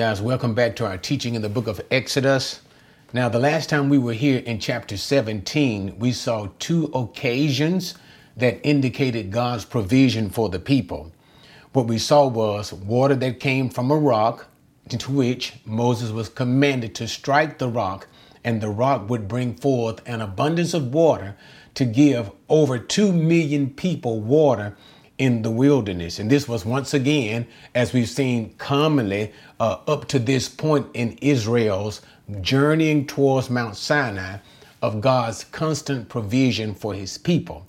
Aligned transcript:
Guys, 0.00 0.22
welcome 0.22 0.54
back 0.54 0.76
to 0.76 0.86
our 0.86 0.96
teaching 0.96 1.34
in 1.34 1.42
the 1.42 1.50
book 1.50 1.66
of 1.66 1.78
Exodus. 1.90 2.62
Now, 3.12 3.28
the 3.28 3.38
last 3.38 3.68
time 3.68 3.90
we 3.90 3.98
were 3.98 4.14
here 4.14 4.38
in 4.38 4.58
chapter 4.58 4.96
17, 4.96 5.98
we 5.98 6.12
saw 6.12 6.48
two 6.58 6.86
occasions 6.94 7.96
that 8.34 8.66
indicated 8.66 9.30
God's 9.30 9.66
provision 9.66 10.30
for 10.30 10.48
the 10.48 10.58
people. 10.58 11.12
What 11.74 11.86
we 11.86 11.98
saw 11.98 12.26
was 12.28 12.72
water 12.72 13.14
that 13.16 13.40
came 13.40 13.68
from 13.68 13.90
a 13.90 13.96
rock, 13.98 14.46
into 14.90 15.12
which 15.12 15.56
Moses 15.66 16.12
was 16.12 16.30
commanded 16.30 16.94
to 16.94 17.06
strike 17.06 17.58
the 17.58 17.68
rock, 17.68 18.08
and 18.42 18.62
the 18.62 18.70
rock 18.70 19.10
would 19.10 19.28
bring 19.28 19.54
forth 19.54 20.00
an 20.06 20.22
abundance 20.22 20.72
of 20.72 20.94
water 20.94 21.36
to 21.74 21.84
give 21.84 22.30
over 22.48 22.78
2 22.78 23.12
million 23.12 23.68
people 23.68 24.18
water 24.18 24.78
in 25.20 25.42
the 25.42 25.50
wilderness. 25.50 26.18
And 26.18 26.30
this 26.30 26.48
was 26.48 26.64
once 26.64 26.94
again, 26.94 27.46
as 27.74 27.92
we've 27.92 28.08
seen 28.08 28.54
commonly 28.56 29.32
uh, 29.60 29.76
up 29.86 30.08
to 30.08 30.18
this 30.18 30.48
point 30.48 30.86
in 30.94 31.12
Israel's 31.20 32.00
journeying 32.40 33.06
towards 33.06 33.50
Mount 33.50 33.76
Sinai, 33.76 34.38
of 34.80 35.02
God's 35.02 35.44
constant 35.44 36.08
provision 36.08 36.74
for 36.74 36.94
his 36.94 37.18
people. 37.18 37.66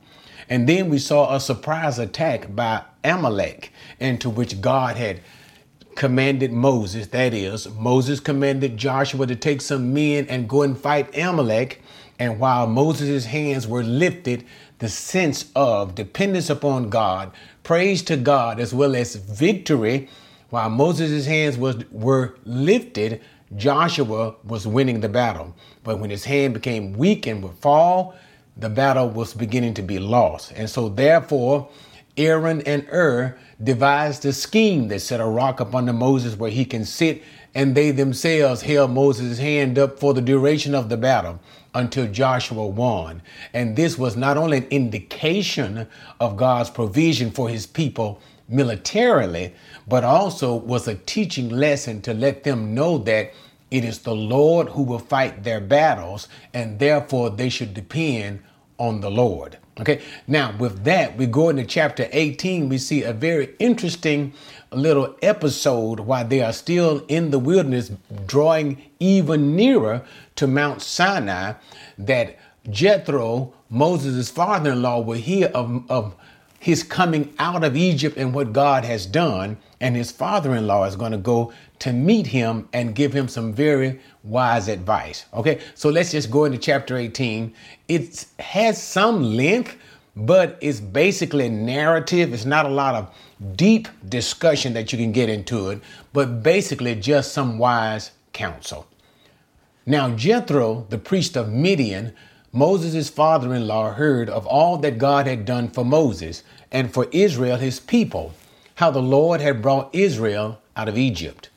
And 0.50 0.68
then 0.68 0.90
we 0.90 0.98
saw 0.98 1.36
a 1.36 1.42
surprise 1.42 2.00
attack 2.00 2.56
by 2.56 2.84
Amalek, 3.04 3.74
into 4.00 4.30
which 4.30 4.62
God 4.62 4.96
had 4.96 5.20
commanded 5.96 6.54
Moses, 6.54 7.08
that 7.08 7.34
is, 7.34 7.68
Moses 7.72 8.22
commanded 8.22 8.78
Joshua 8.78 9.28
to 9.28 9.36
take 9.36 9.60
some 9.60 9.94
men 9.94 10.26
and 10.30 10.48
go 10.48 10.62
and 10.62 10.78
fight 10.78 11.18
Amalek. 11.18 11.82
And 12.18 12.40
while 12.40 12.66
Moses' 12.68 13.26
hands 13.26 13.68
were 13.68 13.84
lifted, 13.84 14.46
the 14.82 14.90
sense 14.90 15.46
of 15.56 15.94
dependence 15.94 16.50
upon 16.50 16.90
God, 16.90 17.32
praise 17.62 18.02
to 18.02 18.18
God, 18.18 18.60
as 18.60 18.74
well 18.74 18.96
as 18.96 19.16
victory. 19.16 20.10
While 20.50 20.72
Moses' 20.72 21.28
hands 21.28 21.56
was, 21.56 21.78
were 21.92 22.36
lifted, 22.46 23.22
Joshua 23.56 24.34
was 24.44 24.66
winning 24.66 25.00
the 25.00 25.08
battle. 25.08 25.56
But 25.84 26.00
when 26.00 26.10
his 26.10 26.26
hand 26.26 26.56
became 26.56 26.94
weak 26.94 27.28
and 27.28 27.44
would 27.44 27.54
fall, 27.60 28.16
the 28.58 28.70
battle 28.70 29.08
was 29.08 29.36
beginning 29.36 29.76
to 29.76 29.84
be 29.84 30.00
lost. 30.00 30.52
And 30.56 30.68
so, 30.68 30.90
therefore, 30.90 31.70
Aaron 32.18 32.62
and 32.62 32.82
Hur 32.86 33.38
devised 33.64 34.26
a 34.26 34.34
scheme 34.34 34.88
that 34.88 35.02
set 35.02 35.22
a 35.22 35.26
rock 35.26 35.62
up 35.62 35.76
under 35.76 35.94
Moses 35.94 36.36
where 36.36 36.50
he 36.50 36.66
can 36.66 36.86
sit, 36.86 37.22
and 37.54 37.76
they 37.76 37.92
themselves 37.92 38.64
held 38.64 38.90
Moses' 38.90 39.38
hand 39.38 39.78
up 39.78 40.00
for 40.00 40.16
the 40.16 40.22
duration 40.22 40.74
of 40.74 40.90
the 40.90 40.98
battle 40.98 41.40
until 41.74 42.08
Joshua 42.08 42.66
won. 42.68 43.22
And 43.54 43.76
this 43.76 43.98
was 43.98 44.16
not 44.16 44.38
only 44.38 44.58
an 44.58 44.68
indication 44.70 45.88
of 46.20 46.38
God's 46.38 46.70
provision 46.70 47.32
for 47.32 47.50
his 47.50 47.66
people 47.66 48.22
militarily, 48.48 49.54
but 49.88 50.04
also 50.04 50.56
was 50.56 50.88
a 50.88 50.96
teaching 50.96 51.50
lesson 51.50 52.02
to 52.02 52.14
let 52.14 52.44
them 52.44 52.74
know 52.74 52.98
that 53.00 53.32
it 53.72 53.86
is 53.86 54.00
the 54.00 54.16
Lord 54.16 54.70
who 54.70 54.84
will 54.84 55.00
fight 55.00 55.44
their 55.44 55.62
battles, 55.62 56.28
and 56.54 56.78
therefore 56.78 57.30
they 57.30 57.48
should 57.48 57.74
depend 57.74 58.44
on 58.82 59.00
the 59.00 59.12
Lord. 59.12 59.58
Okay, 59.80 60.02
now 60.28 60.56
with 60.58 60.84
that, 60.86 61.16
we 61.16 61.28
go 61.28 61.50
into 61.50 61.64
chapter 61.64 62.10
18. 62.12 62.68
We 62.68 62.80
see 62.80 63.04
a 63.04 63.14
very 63.14 63.50
interesting 63.60 64.34
little 64.72 65.16
episode 65.22 66.00
while 66.00 66.28
they 66.28 66.42
are 66.42 66.52
still 66.52 67.06
in 67.08 67.30
the 67.30 67.38
wilderness, 67.38 67.92
drawing 68.26 68.82
even 69.00 69.56
nearer 69.56 70.04
to 70.36 70.48
Mount 70.48 70.82
Sinai, 70.82 71.54
that 72.00 72.40
Jethro, 72.70 73.54
Moses' 73.70 74.32
father 74.32 74.72
in 74.72 74.82
law, 74.82 75.00
will 75.00 75.18
hear 75.18 75.52
of, 75.54 75.90
of 75.90 76.16
his 76.60 76.82
coming 76.82 77.34
out 77.38 77.64
of 77.64 77.78
Egypt 77.78 78.18
and 78.18 78.34
what 78.34 78.54
God 78.54 78.84
has 78.84 79.06
done. 79.06 79.58
And 79.80 79.96
his 79.96 80.12
father 80.12 80.56
in 80.56 80.66
law 80.66 80.86
is 80.86 80.96
going 80.96 81.12
to 81.12 81.18
go 81.20 81.54
to 81.82 81.92
meet 81.92 82.28
him 82.28 82.70
and 82.74 82.94
give 82.94 83.12
him 83.12 83.28
some 83.28 83.52
very 83.52 84.00
wise 84.24 84.68
advice. 84.68 85.26
Okay, 85.34 85.60
so 85.74 85.90
let's 85.90 86.12
just 86.12 86.30
go 86.30 86.46
into 86.46 86.60
chapter 86.60 86.96
18. 86.96 87.54
It 87.88 88.26
has 88.40 88.82
some 88.82 89.24
length, 89.24 89.78
but 90.16 90.60
it's 90.62 90.80
basically 90.80 91.50
narrative. 91.50 92.34
It's 92.34 92.46
not 92.46 92.68
a 92.68 92.70
lot 92.70 92.94
of 92.94 93.56
deep 93.58 93.88
discussion 94.08 94.74
that 94.74 94.92
you 94.92 95.00
can 95.00 95.12
get 95.12 95.28
into 95.28 95.72
it, 95.72 95.82
but 96.14 96.44
basically 96.44 96.94
just 96.94 97.34
some 97.34 97.58
wise 97.58 98.12
counsel. 98.32 98.86
Now, 99.84 100.12
Jethro, 100.12 100.86
the 100.90 101.00
priest 101.00 101.36
of 101.36 101.52
Midian, 101.52 102.14
Moses' 102.52 103.10
father 103.10 103.56
in 103.56 103.66
law, 103.66 103.92
heard 103.92 104.30
of 104.30 104.46
all 104.46 104.78
that 104.78 105.00
God 105.00 105.26
had 105.26 105.46
done 105.46 105.68
for 105.68 105.84
Moses 105.84 106.44
and 106.72 106.94
for 106.94 107.08
Israel, 107.12 107.58
his 107.58 107.80
people, 107.80 108.34
how 108.76 108.92
the 108.92 109.02
Lord 109.02 109.42
had 109.42 109.64
brought 109.64 109.96
Israel 109.96 110.60
out 110.76 110.88
of 110.88 110.98
Egypt. 110.98 111.50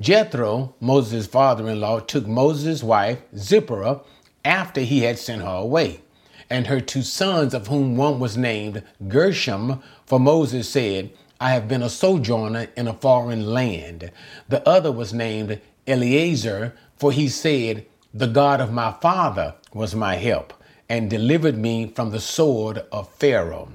Jethro, 0.00 0.74
Moses' 0.80 1.26
father 1.26 1.68
in 1.68 1.80
law, 1.80 2.00
took 2.00 2.26
Moses' 2.26 2.82
wife, 2.82 3.18
Zipporah, 3.36 4.00
after 4.44 4.80
he 4.80 5.02
had 5.02 5.18
sent 5.18 5.42
her 5.42 5.48
away, 5.48 6.00
and 6.50 6.66
her 6.66 6.80
two 6.80 7.02
sons, 7.02 7.54
of 7.54 7.68
whom 7.68 7.96
one 7.96 8.18
was 8.18 8.36
named 8.36 8.82
Gershom, 9.06 9.82
for 10.04 10.18
Moses 10.18 10.68
said, 10.68 11.10
I 11.40 11.50
have 11.50 11.68
been 11.68 11.82
a 11.82 11.88
sojourner 11.88 12.68
in 12.76 12.88
a 12.88 12.94
foreign 12.94 13.46
land. 13.46 14.10
The 14.48 14.68
other 14.68 14.90
was 14.90 15.14
named 15.14 15.60
Eliezer, 15.86 16.74
for 16.96 17.12
he 17.12 17.28
said, 17.28 17.86
The 18.12 18.26
God 18.26 18.60
of 18.60 18.72
my 18.72 18.92
father 19.00 19.54
was 19.72 19.94
my 19.94 20.16
help, 20.16 20.52
and 20.88 21.08
delivered 21.08 21.56
me 21.56 21.86
from 21.86 22.10
the 22.10 22.20
sword 22.20 22.84
of 22.90 23.08
Pharaoh. 23.14 23.68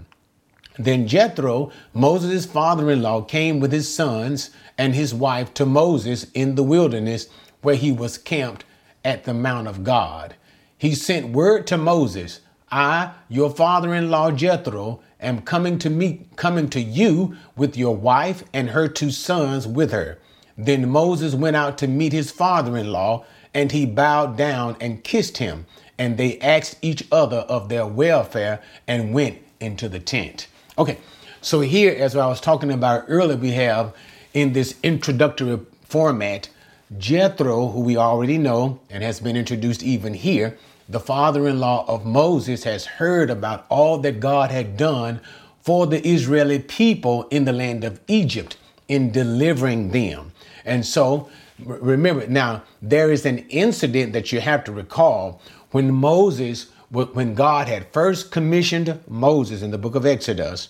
Then 0.77 1.07
Jethro, 1.07 1.71
Moses' 1.93 2.45
father 2.45 2.89
in 2.89 3.01
law, 3.01 3.21
came 3.21 3.59
with 3.59 3.73
his 3.73 3.93
sons 3.93 4.49
and 4.79 4.95
his 4.95 5.13
wife 5.13 5.53
to 5.53 5.65
Moses 5.65 6.25
in 6.33 6.55
the 6.55 6.63
wilderness 6.63 7.27
where 7.61 7.75
he 7.75 7.91
was 7.91 8.17
camped 8.17 8.63
at 9.03 9.25
the 9.25 9.33
Mount 9.33 9.67
of 9.67 9.83
God. 9.83 10.35
He 10.77 10.95
sent 10.95 11.33
word 11.33 11.67
to 11.67 11.77
Moses, 11.77 12.39
I, 12.71 13.11
your 13.27 13.49
father 13.49 13.93
in 13.93 14.09
law 14.09 14.31
Jethro, 14.31 15.01
am 15.19 15.41
coming 15.41 15.77
to 15.79 15.89
meet, 15.89 16.37
coming 16.37 16.69
to 16.69 16.79
you 16.79 17.35
with 17.57 17.75
your 17.75 17.95
wife 17.95 18.45
and 18.53 18.69
her 18.69 18.87
two 18.87 19.11
sons 19.11 19.67
with 19.67 19.91
her. 19.91 20.17
Then 20.57 20.89
Moses 20.89 21.35
went 21.35 21.57
out 21.57 21.77
to 21.79 21.87
meet 21.87 22.13
his 22.13 22.31
father 22.31 22.77
in 22.77 22.91
law, 22.91 23.25
and 23.53 23.73
he 23.73 23.85
bowed 23.85 24.37
down 24.37 24.77
and 24.79 25.03
kissed 25.03 25.39
him. 25.39 25.65
And 25.97 26.17
they 26.17 26.39
asked 26.39 26.77
each 26.81 27.05
other 27.11 27.39
of 27.39 27.67
their 27.67 27.85
welfare 27.85 28.61
and 28.87 29.13
went 29.13 29.39
into 29.59 29.89
the 29.89 29.99
tent. 29.99 30.47
Okay, 30.77 30.99
so 31.41 31.59
here, 31.59 31.93
as 31.97 32.15
I 32.15 32.27
was 32.27 32.39
talking 32.39 32.71
about 32.71 33.05
earlier, 33.07 33.37
we 33.37 33.51
have 33.51 33.93
in 34.33 34.53
this 34.53 34.75
introductory 34.83 35.59
format 35.83 36.49
Jethro, 36.97 37.67
who 37.67 37.81
we 37.81 37.97
already 37.97 38.37
know 38.37 38.79
and 38.89 39.03
has 39.03 39.19
been 39.19 39.35
introduced 39.35 39.83
even 39.83 40.13
here, 40.13 40.57
the 40.87 40.99
father 40.99 41.47
in 41.47 41.59
law 41.59 41.85
of 41.87 42.05
Moses, 42.05 42.63
has 42.63 42.85
heard 42.85 43.29
about 43.29 43.65
all 43.69 43.99
that 43.99 44.19
God 44.19 44.49
had 44.49 44.75
done 44.75 45.21
for 45.61 45.85
the 45.85 46.05
Israeli 46.07 46.57
people 46.57 47.27
in 47.29 47.45
the 47.45 47.53
land 47.53 47.83
of 47.83 47.99
Egypt 48.07 48.57
in 48.87 49.11
delivering 49.11 49.91
them. 49.91 50.31
And 50.65 50.83
so, 50.83 51.29
remember, 51.63 52.25
now 52.27 52.63
there 52.81 53.11
is 53.11 53.25
an 53.25 53.39
incident 53.49 54.13
that 54.13 54.31
you 54.31 54.39
have 54.39 54.63
to 54.63 54.71
recall 54.71 55.41
when 55.71 55.93
Moses 55.93 56.67
when 56.91 57.35
God 57.35 57.67
had 57.67 57.93
first 57.93 58.31
commissioned 58.31 58.99
Moses 59.07 59.61
in 59.61 59.69
the 59.69 59.77
book 59.77 59.93
of 59.93 60.07
Exodus, 60.07 60.69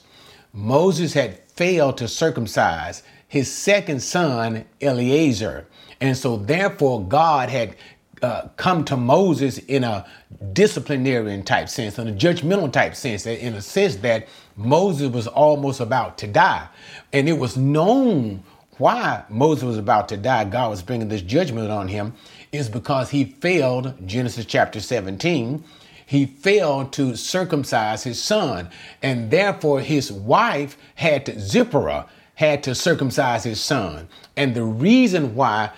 Moses 0.52 1.14
had 1.14 1.40
failed 1.50 1.98
to 1.98 2.10
circumcise 2.10 3.04
his 3.30 3.50
second 3.50 4.02
son, 4.02 4.66
Eliezer. 4.82 5.66
And 6.02 6.18
so, 6.18 6.36
therefore, 6.36 7.06
God 7.06 7.50
had 7.50 7.76
uh, 8.22 8.50
come 8.58 8.84
to 8.86 8.98
Moses 8.98 9.60
in 9.60 9.84
a 9.84 10.06
disciplinarian 10.52 11.44
type 11.44 11.70
sense, 11.70 11.98
in 11.98 12.08
a 12.08 12.12
judgmental 12.12 12.72
type 12.72 12.96
sense, 12.96 13.26
in 13.26 13.54
a 13.54 13.62
sense 13.62 13.96
that 13.98 14.28
Moses 14.58 15.10
was 15.10 15.28
almost 15.28 15.80
about 15.80 16.18
to 16.18 16.28
die. 16.28 16.68
And 17.14 17.30
it 17.30 17.38
was 17.38 17.56
known 17.56 18.44
why 18.78 19.24
Moses 19.30 19.64
was 19.64 19.78
about 19.78 20.10
to 20.10 20.18
die, 20.18 20.46
God 20.46 20.70
was 20.70 20.82
bringing 20.82 21.08
this 21.08 21.22
judgment 21.22 21.70
on 21.70 21.88
him, 21.88 22.14
is 22.52 22.68
because 22.68 23.10
he 23.10 23.26
failed, 23.26 23.94
Genesis 24.08 24.46
chapter 24.46 24.80
17, 24.80 25.64
he 26.06 26.26
failed 26.26 26.92
to 26.94 27.16
circumcise 27.16 28.04
his 28.04 28.22
son. 28.22 28.70
And 29.04 29.30
therefore, 29.30 29.82
his 29.82 30.12
wife 30.12 30.78
had 30.96 31.26
to, 31.28 31.40
Zipporah, 31.40 32.08
had 32.40 32.64
to 32.64 32.74
circumcise 32.74 33.44
his 33.44 33.60
son. 33.60 34.08
And 34.38 34.56
the 34.56 34.64
reason 34.64 35.36
why 35.36 35.72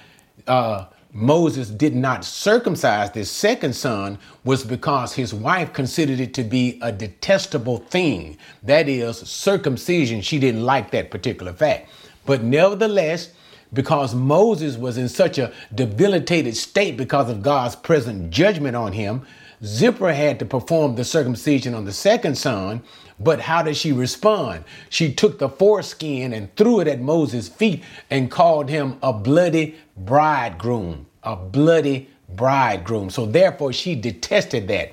uh, 0.45 0.85
Moses 1.11 1.71
did 1.71 1.95
not 1.95 2.23
circumcise 2.23 3.09
this 3.09 3.31
second 3.31 3.73
son 3.73 4.19
was 4.43 4.63
because 4.63 5.11
his 5.11 5.33
wife 5.33 5.73
considered 5.73 6.19
it 6.19 6.35
to 6.35 6.43
be 6.43 6.77
a 6.83 6.91
detestable 6.91 7.79
thing. 7.79 8.37
That 8.61 8.87
is, 8.87 9.17
circumcision. 9.17 10.21
She 10.21 10.37
didn't 10.37 10.63
like 10.63 10.91
that 10.91 11.09
particular 11.09 11.51
fact. 11.51 11.89
But 12.27 12.43
nevertheless, 12.43 13.31
because 13.73 14.13
Moses 14.13 14.77
was 14.77 14.99
in 14.99 15.09
such 15.09 15.39
a 15.39 15.51
debilitated 15.73 16.55
state 16.55 16.95
because 16.95 17.27
of 17.27 17.41
God's 17.41 17.75
present 17.75 18.29
judgment 18.29 18.75
on 18.75 18.93
him, 18.93 19.25
Zipporah 19.63 20.13
had 20.13 20.37
to 20.37 20.45
perform 20.45 20.93
the 20.93 21.05
circumcision 21.05 21.73
on 21.73 21.85
the 21.85 21.91
second 21.91 22.37
son, 22.37 22.83
but 23.23 23.39
how 23.39 23.61
did 23.61 23.77
she 23.77 23.91
respond? 23.91 24.63
She 24.89 25.13
took 25.13 25.37
the 25.37 25.49
foreskin 25.49 26.33
and 26.33 26.53
threw 26.55 26.79
it 26.79 26.87
at 26.87 26.99
Moses' 26.99 27.47
feet 27.47 27.83
and 28.09 28.31
called 28.31 28.69
him 28.69 28.97
a 29.03 29.13
bloody 29.13 29.75
bridegroom, 29.95 31.05
a 31.23 31.35
bloody 31.35 32.09
bridegroom. 32.29 33.09
So 33.09 33.25
therefore, 33.25 33.73
she 33.73 33.95
detested 33.95 34.67
that. 34.69 34.91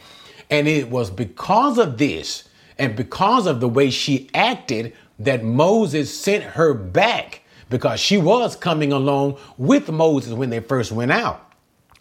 And 0.51 0.69
it 0.69 0.91
was 0.91 1.11
because 1.11 1.79
of 1.79 1.99
this 1.99 2.49
and 2.79 2.97
because 2.97 3.47
of 3.47 3.61
the 3.61 3.69
way 3.69 3.91
she 3.91 4.31
acted 4.35 4.95
that 5.19 5.45
Moses 5.45 6.13
sent 6.15 6.45
her 6.45 6.75
back 6.75 7.43
because 7.71 8.01
she 8.01 8.19
was 8.19 8.57
coming 8.57 8.93
along 8.93 9.39
with 9.57 9.91
Moses 9.91 10.33
when 10.33 10.51
they 10.51 10.61
first 10.61 10.93
went 10.93 11.13
out. 11.13 11.45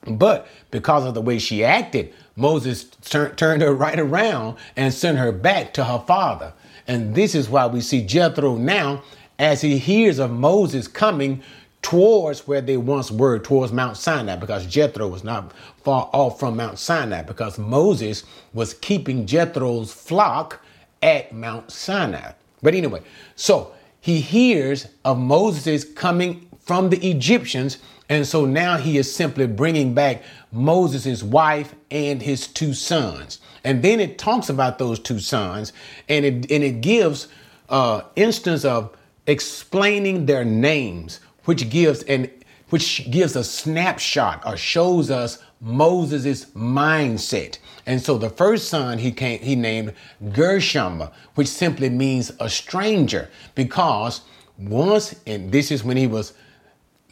But 0.06 0.48
because 0.72 1.06
of 1.06 1.14
the 1.14 1.22
way 1.22 1.40
she 1.40 1.64
acted, 1.64 2.14
Moses 2.38 2.86
tur- 3.02 3.34
turned 3.36 3.62
her 3.62 3.74
right 3.74 4.00
around 4.00 4.58
and 4.78 4.94
sent 4.94 5.18
her 5.18 5.32
back 5.34 5.74
to 5.74 5.84
her 5.84 6.00
father. 6.08 6.54
And 6.88 7.16
this 7.16 7.36
is 7.36 7.50
why 7.50 7.68
we 7.68 7.82
see 7.82 8.06
Jethro 8.06 8.56
now, 8.56 9.04
as 9.38 9.62
he 9.62 9.78
hears 9.78 10.20
of 10.20 10.32
Moses 10.32 10.88
coming 10.88 11.42
towards 11.82 12.48
where 12.48 12.62
they 12.62 12.78
once 12.78 13.12
were, 13.12 13.40
towards 13.40 13.74
Mount 13.74 13.98
Sinai, 13.98 14.36
because 14.36 14.66
Jethro 14.66 15.08
was 15.08 15.24
not 15.24 15.52
far 15.84 16.10
off 16.14 16.40
from 16.40 16.56
Mount 16.56 16.80
Sinai, 16.80 17.24
because 17.24 17.58
Moses 17.58 18.24
was 18.54 18.74
keeping 18.76 19.26
Jethro's 19.26 19.92
flock 19.92 20.62
at 21.02 21.34
Mount 21.34 21.72
Sinai. 21.72 22.32
But 22.62 22.74
anyway, 22.76 23.02
so 23.36 23.72
he 24.00 24.20
hears 24.22 24.88
of 25.06 25.18
Moses 25.18 25.84
coming 25.84 26.50
from 26.68 26.90
the 26.90 27.10
Egyptians 27.10 27.78
and 28.10 28.26
so 28.26 28.46
now 28.46 28.78
he 28.78 28.98
is 28.98 29.14
simply 29.14 29.48
bringing 29.48 29.94
back 29.94 30.24
Moses' 30.52 31.24
wife 31.24 31.76
and 31.92 32.22
his 32.22 32.48
two 32.48 32.74
sons. 32.74 33.40
And 33.64 33.82
then 33.82 34.00
it 34.00 34.18
talks 34.18 34.48
about 34.50 34.80
those 34.80 35.00
two 35.00 35.20
sons 35.20 35.74
and 36.08 36.24
it, 36.26 36.52
and 36.52 36.64
it 36.64 36.82
gives 36.82 37.28
uh, 37.70 38.02
instance 38.16 38.64
of 38.64 38.96
explaining 39.26 40.26
their 40.26 40.46
names, 40.46 41.20
which 41.46 41.70
gives 41.70 42.04
an 42.04 42.32
which 42.70 43.10
gives 43.10 43.38
a 43.38 43.46
snapshot 43.46 44.46
or 44.46 44.58
shows 44.58 45.10
us 45.10 45.42
Moses' 45.62 46.48
mindset. 46.48 47.60
And 47.86 48.02
so 48.02 48.18
the 48.18 48.30
first 48.30 48.68
son 48.68 48.98
he 48.98 49.14
came, 49.14 49.40
he 49.40 49.56
named 49.56 49.94
Gershom, 50.34 51.04
which 51.36 51.48
simply 51.48 51.90
means 51.90 52.34
a 52.42 52.50
stranger, 52.50 53.30
because 53.56 54.20
once, 54.58 55.16
and 55.26 55.50
this 55.50 55.72
is 55.72 55.86
when 55.86 55.96
he 55.96 56.08
was 56.08 56.34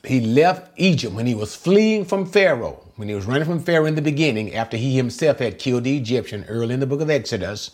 he 0.07 0.21
left 0.21 0.71
Egypt 0.77 1.13
when 1.13 1.25
he 1.25 1.35
was 1.35 1.55
fleeing 1.55 2.05
from 2.05 2.25
Pharaoh, 2.25 2.81
when 2.95 3.07
he 3.07 3.15
was 3.15 3.25
running 3.25 3.45
from 3.45 3.59
Pharaoh 3.59 3.85
in 3.85 3.95
the 3.95 4.01
beginning, 4.01 4.53
after 4.53 4.77
he 4.77 4.95
himself 4.95 5.39
had 5.39 5.59
killed 5.59 5.83
the 5.83 5.97
Egyptian 5.97 6.45
early 6.47 6.73
in 6.73 6.79
the 6.79 6.87
book 6.87 7.01
of 7.01 7.09
Exodus, 7.09 7.71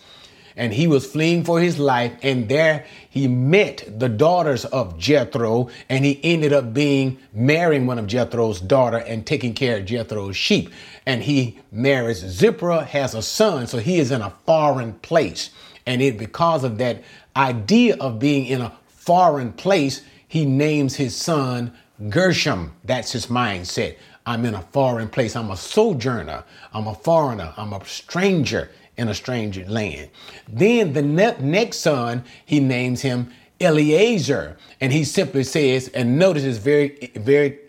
and 0.56 0.74
he 0.74 0.88
was 0.88 1.10
fleeing 1.10 1.44
for 1.44 1.60
his 1.60 1.80
life, 1.80 2.12
and 2.22 2.50
there 2.50 2.86
he 3.10 3.28
met 3.28 3.84
the 3.88 4.10
daughters 4.10 4.66
of 4.66 4.98
Jethro, 4.98 5.70
and 5.90 6.04
he 6.04 6.20
ended 6.24 6.54
up 6.54 6.74
being 6.74 7.18
marrying 7.34 7.88
one 7.88 7.98
of 7.98 8.08
Jethro's 8.08 8.60
daughter 8.60 8.98
and 8.98 9.26
taking 9.26 9.54
care 9.54 9.78
of 9.78 9.86
Jethro's 9.86 10.36
sheep. 10.36 10.70
And 11.06 11.24
he 11.24 11.60
marries 11.72 12.20
Zipporah, 12.20 12.84
has 12.84 13.16
a 13.16 13.22
son, 13.22 13.68
so 13.68 13.78
he 13.78 14.00
is 14.00 14.12
in 14.12 14.22
a 14.22 14.34
foreign 14.46 14.94
place. 14.94 15.52
And 15.86 16.02
it 16.02 16.18
because 16.18 16.64
of 16.64 16.78
that 16.80 17.02
idea 17.36 17.96
of 17.98 18.20
being 18.20 18.46
in 18.46 18.62
a 18.62 18.74
foreign 18.88 19.54
place, 19.54 20.02
he 20.28 20.46
names 20.46 20.96
his 20.96 21.16
son 21.16 21.74
Gershom, 22.10 22.74
that's 22.84 23.12
his 23.12 23.28
mindset. 23.28 23.98
I'm 24.26 24.46
in 24.46 24.56
a 24.56 24.62
foreign 24.62 25.10
place. 25.10 25.36
I'm 25.36 25.52
a 25.52 25.58
sojourner. 25.58 26.44
I'm 26.74 26.88
a 26.88 26.96
foreigner. 26.96 27.54
I'm 27.58 27.74
a 27.74 27.84
stranger 27.86 28.70
in 28.98 29.08
a 29.10 29.14
strange 29.14 29.58
land. 29.68 30.10
Then 30.48 30.94
the 30.94 31.02
ne- 31.02 31.38
next 31.40 31.80
son, 31.80 32.24
he 32.46 32.60
names 32.60 33.02
him 33.02 33.32
Eliezer. 33.60 34.58
And 34.80 34.92
he 34.92 35.04
simply 35.04 35.44
says, 35.44 35.88
and 35.90 36.18
notice 36.18 36.44
it's 36.44 36.58
very, 36.58 37.12
very 37.16 37.60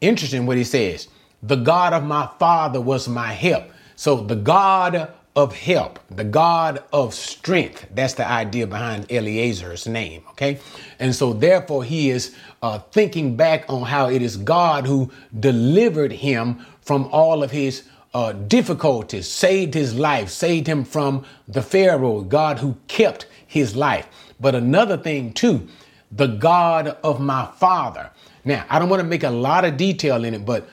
interesting 0.00 0.46
what 0.46 0.56
he 0.56 0.64
says. 0.64 1.08
The 1.42 1.56
God 1.56 1.92
of 1.92 2.04
my 2.04 2.28
father 2.38 2.80
was 2.80 3.08
my 3.08 3.32
help. 3.32 3.64
So 3.96 4.16
the 4.16 4.36
God 4.36 5.12
of 5.34 5.56
help, 5.56 5.98
the 6.10 6.24
God 6.24 6.82
of 6.92 7.14
strength. 7.14 7.86
That's 7.94 8.14
the 8.14 8.28
idea 8.28 8.66
behind 8.66 9.06
Eliezer's 9.08 9.86
name. 9.86 10.24
Okay. 10.30 10.58
And 10.98 11.14
so 11.14 11.32
therefore 11.32 11.84
he 11.84 12.10
is 12.10 12.36
uh, 12.62 12.78
thinking 12.78 13.36
back 13.36 13.64
on 13.68 13.82
how 13.82 14.10
it 14.10 14.20
is 14.20 14.36
God 14.36 14.86
who 14.86 15.10
delivered 15.38 16.12
him 16.12 16.66
from 16.82 17.06
all 17.06 17.42
of 17.42 17.50
his 17.50 17.84
uh, 18.14 18.32
difficulties, 18.32 19.26
saved 19.26 19.72
his 19.72 19.94
life, 19.94 20.28
saved 20.28 20.66
him 20.66 20.84
from 20.84 21.24
the 21.48 21.62
Pharaoh, 21.62 22.20
God 22.20 22.58
who 22.58 22.76
kept 22.86 23.26
his 23.46 23.74
life. 23.74 24.06
But 24.38 24.54
another 24.54 24.98
thing 24.98 25.32
too, 25.32 25.66
the 26.10 26.26
God 26.26 26.98
of 27.02 27.20
my 27.20 27.46
father. 27.56 28.10
Now, 28.44 28.66
I 28.68 28.78
don't 28.78 28.90
want 28.90 29.00
to 29.00 29.08
make 29.08 29.22
a 29.22 29.30
lot 29.30 29.64
of 29.64 29.78
detail 29.78 30.24
in 30.24 30.34
it, 30.34 30.44
but 30.44 30.68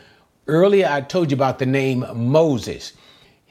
earlier 0.48 0.88
I 0.90 1.02
told 1.02 1.32
you 1.32 1.36
about 1.36 1.60
the 1.60 1.66
name 1.66 2.06
Moses. 2.14 2.94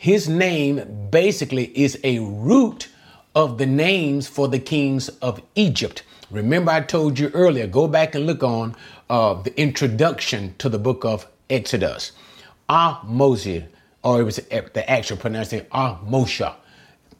His 0.00 0.28
name 0.28 1.08
basically 1.10 1.76
is 1.76 1.98
a 2.04 2.20
root 2.20 2.86
of 3.34 3.58
the 3.58 3.66
names 3.66 4.28
for 4.28 4.46
the 4.46 4.60
kings 4.60 5.08
of 5.08 5.42
Egypt. 5.56 6.04
Remember, 6.30 6.70
I 6.70 6.82
told 6.82 7.18
you 7.18 7.30
earlier, 7.34 7.66
go 7.66 7.88
back 7.88 8.14
and 8.14 8.24
look 8.24 8.44
on 8.44 8.76
uh, 9.10 9.34
the 9.42 9.60
introduction 9.60 10.54
to 10.58 10.68
the 10.68 10.78
book 10.78 11.04
of 11.04 11.26
Exodus. 11.50 12.12
Ah 12.68 13.02
Moses, 13.04 13.64
or 14.04 14.20
it 14.20 14.22
was 14.22 14.36
the 14.36 14.88
actual 14.88 15.16
pronunciation, 15.16 15.66
Ah 15.72 15.98
Moshe, 16.06 16.54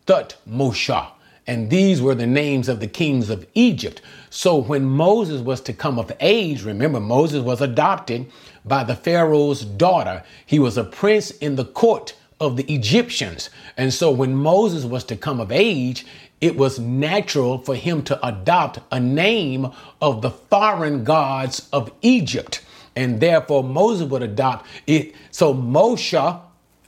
Thut 0.07 0.37
Moshe. 0.49 1.11
And 1.49 1.71
these 1.71 2.01
were 2.01 2.15
the 2.15 2.29
names 2.29 2.69
of 2.69 2.79
the 2.79 2.87
kings 2.87 3.29
of 3.29 3.45
Egypt. 3.55 4.03
So 4.31 4.55
when 4.57 4.85
Moses 4.85 5.41
was 5.41 5.61
to 5.63 5.73
come 5.73 5.99
of 5.99 6.13
age, 6.21 6.63
remember, 6.63 7.01
Moses 7.01 7.43
was 7.43 7.61
adopted 7.61 8.31
by 8.65 8.85
the 8.85 8.95
Pharaoh's 8.95 9.65
daughter. 9.65 10.23
He 10.47 10.61
was 10.61 10.79
a 10.79 10.85
prince 10.85 11.33
in 11.33 11.57
the 11.57 11.65
court 11.65 12.15
of 12.41 12.57
the 12.57 12.73
Egyptians. 12.73 13.51
And 13.77 13.93
so 13.93 14.11
when 14.11 14.35
Moses 14.35 14.85
was 14.85 15.05
to 15.05 15.17
come 15.17 15.41
of 15.41 15.51
age, 15.51 16.07
it 16.41 16.57
was 16.57 16.79
natural 16.79 17.59
for 17.59 17.75
him 17.75 18.03
to 18.05 18.27
adopt 18.27 18.79
a 18.93 19.01
name 19.01 19.71
of 20.01 20.23
the 20.23 20.31
foreign 20.31 21.05
gods 21.05 21.69
of 21.73 21.91
Egypt. 22.03 22.65
And 22.95 23.21
therefore 23.21 23.65
Moses 23.65 24.09
would 24.09 24.23
adopt 24.23 24.67
it. 24.87 25.15
So 25.31 25.53
Moshe, 25.53 26.41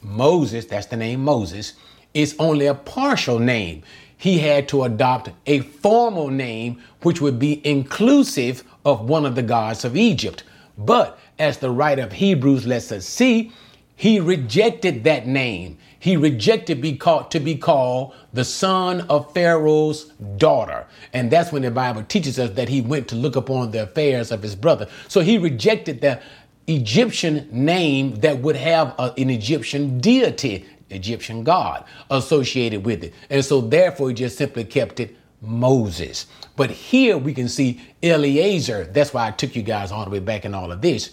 Moses, 0.03 0.67
that's 0.67 0.87
the 0.87 0.97
name 0.97 1.25
Moses, 1.25 1.75
is 2.15 2.37
only 2.39 2.67
a 2.67 2.75
partial 2.75 3.39
name. 3.39 3.83
He 4.17 4.39
had 4.39 4.69
to 4.69 4.85
adopt 4.85 5.31
a 5.47 5.61
formal 5.61 6.29
name, 6.29 6.83
which 7.03 7.21
would 7.21 7.39
be 7.39 7.67
inclusive 7.67 8.65
of 8.85 9.09
one 9.09 9.25
of 9.25 9.35
the 9.35 9.43
gods 9.43 9.85
of 9.85 9.97
Egypt. 9.97 10.45
But 10.77 11.19
as 11.39 11.59
the 11.59 11.71
writer 11.71 12.03
of 12.03 12.13
Hebrews 12.13 12.67
lets 12.67 12.93
us 12.93 13.07
see, 13.07 13.53
he 14.01 14.19
rejected 14.19 15.05
that 15.05 15.27
name. 15.27 15.77
He 15.99 16.17
rejected 16.17 16.81
be 16.81 16.97
called, 16.97 17.31
to 17.33 17.39
be 17.39 17.55
called 17.55 18.15
the 18.33 18.47
son 18.47 19.03
of 19.11 19.35
Pharaoh's 19.35 20.05
daughter. 20.39 20.87
And 21.13 21.31
that's 21.31 21.53
when 21.53 21.61
the 21.61 21.71
Bible 21.71 22.03
teaches 22.05 22.39
us 22.39 22.49
that 22.53 22.71
he 22.71 22.81
went 22.81 23.09
to 23.09 23.15
look 23.15 23.37
upon 23.37 23.73
the 23.73 23.83
affairs 23.83 24.33
of 24.33 24.43
his 24.43 24.57
brother. 24.57 24.89
So 25.09 25.21
he 25.21 25.37
rejected 25.37 26.01
the 26.01 26.19
Egyptian 26.67 27.47
name 27.53 28.15
that 28.21 28.39
would 28.39 28.57
have 28.57 28.95
a, 28.99 29.13
an 29.19 29.29
Egyptian 29.29 30.01
deity, 30.01 30.65
Egyptian 30.89 31.45
God 31.45 31.85
associated 32.11 32.87
with 32.87 33.05
it. 33.05 33.13
And 33.29 33.45
so 33.45 33.61
therefore 33.61 34.09
he 34.09 34.15
just 34.15 34.39
simply 34.39 34.65
kept 34.65 34.99
it 35.01 35.15
Moses. 35.43 36.25
But 36.57 36.71
here 36.71 37.19
we 37.19 37.35
can 37.35 37.51
see 37.51 37.83
Eliezer. 38.03 38.85
That's 38.85 39.13
why 39.13 39.29
I 39.29 39.31
took 39.31 39.55
you 39.55 39.63
guys 39.63 39.93
all 39.93 40.07
the 40.07 40.11
way 40.11 40.21
back 40.21 40.47
in 40.47 40.55
all 40.55 40.73
of 40.73 40.81
this. 40.81 41.13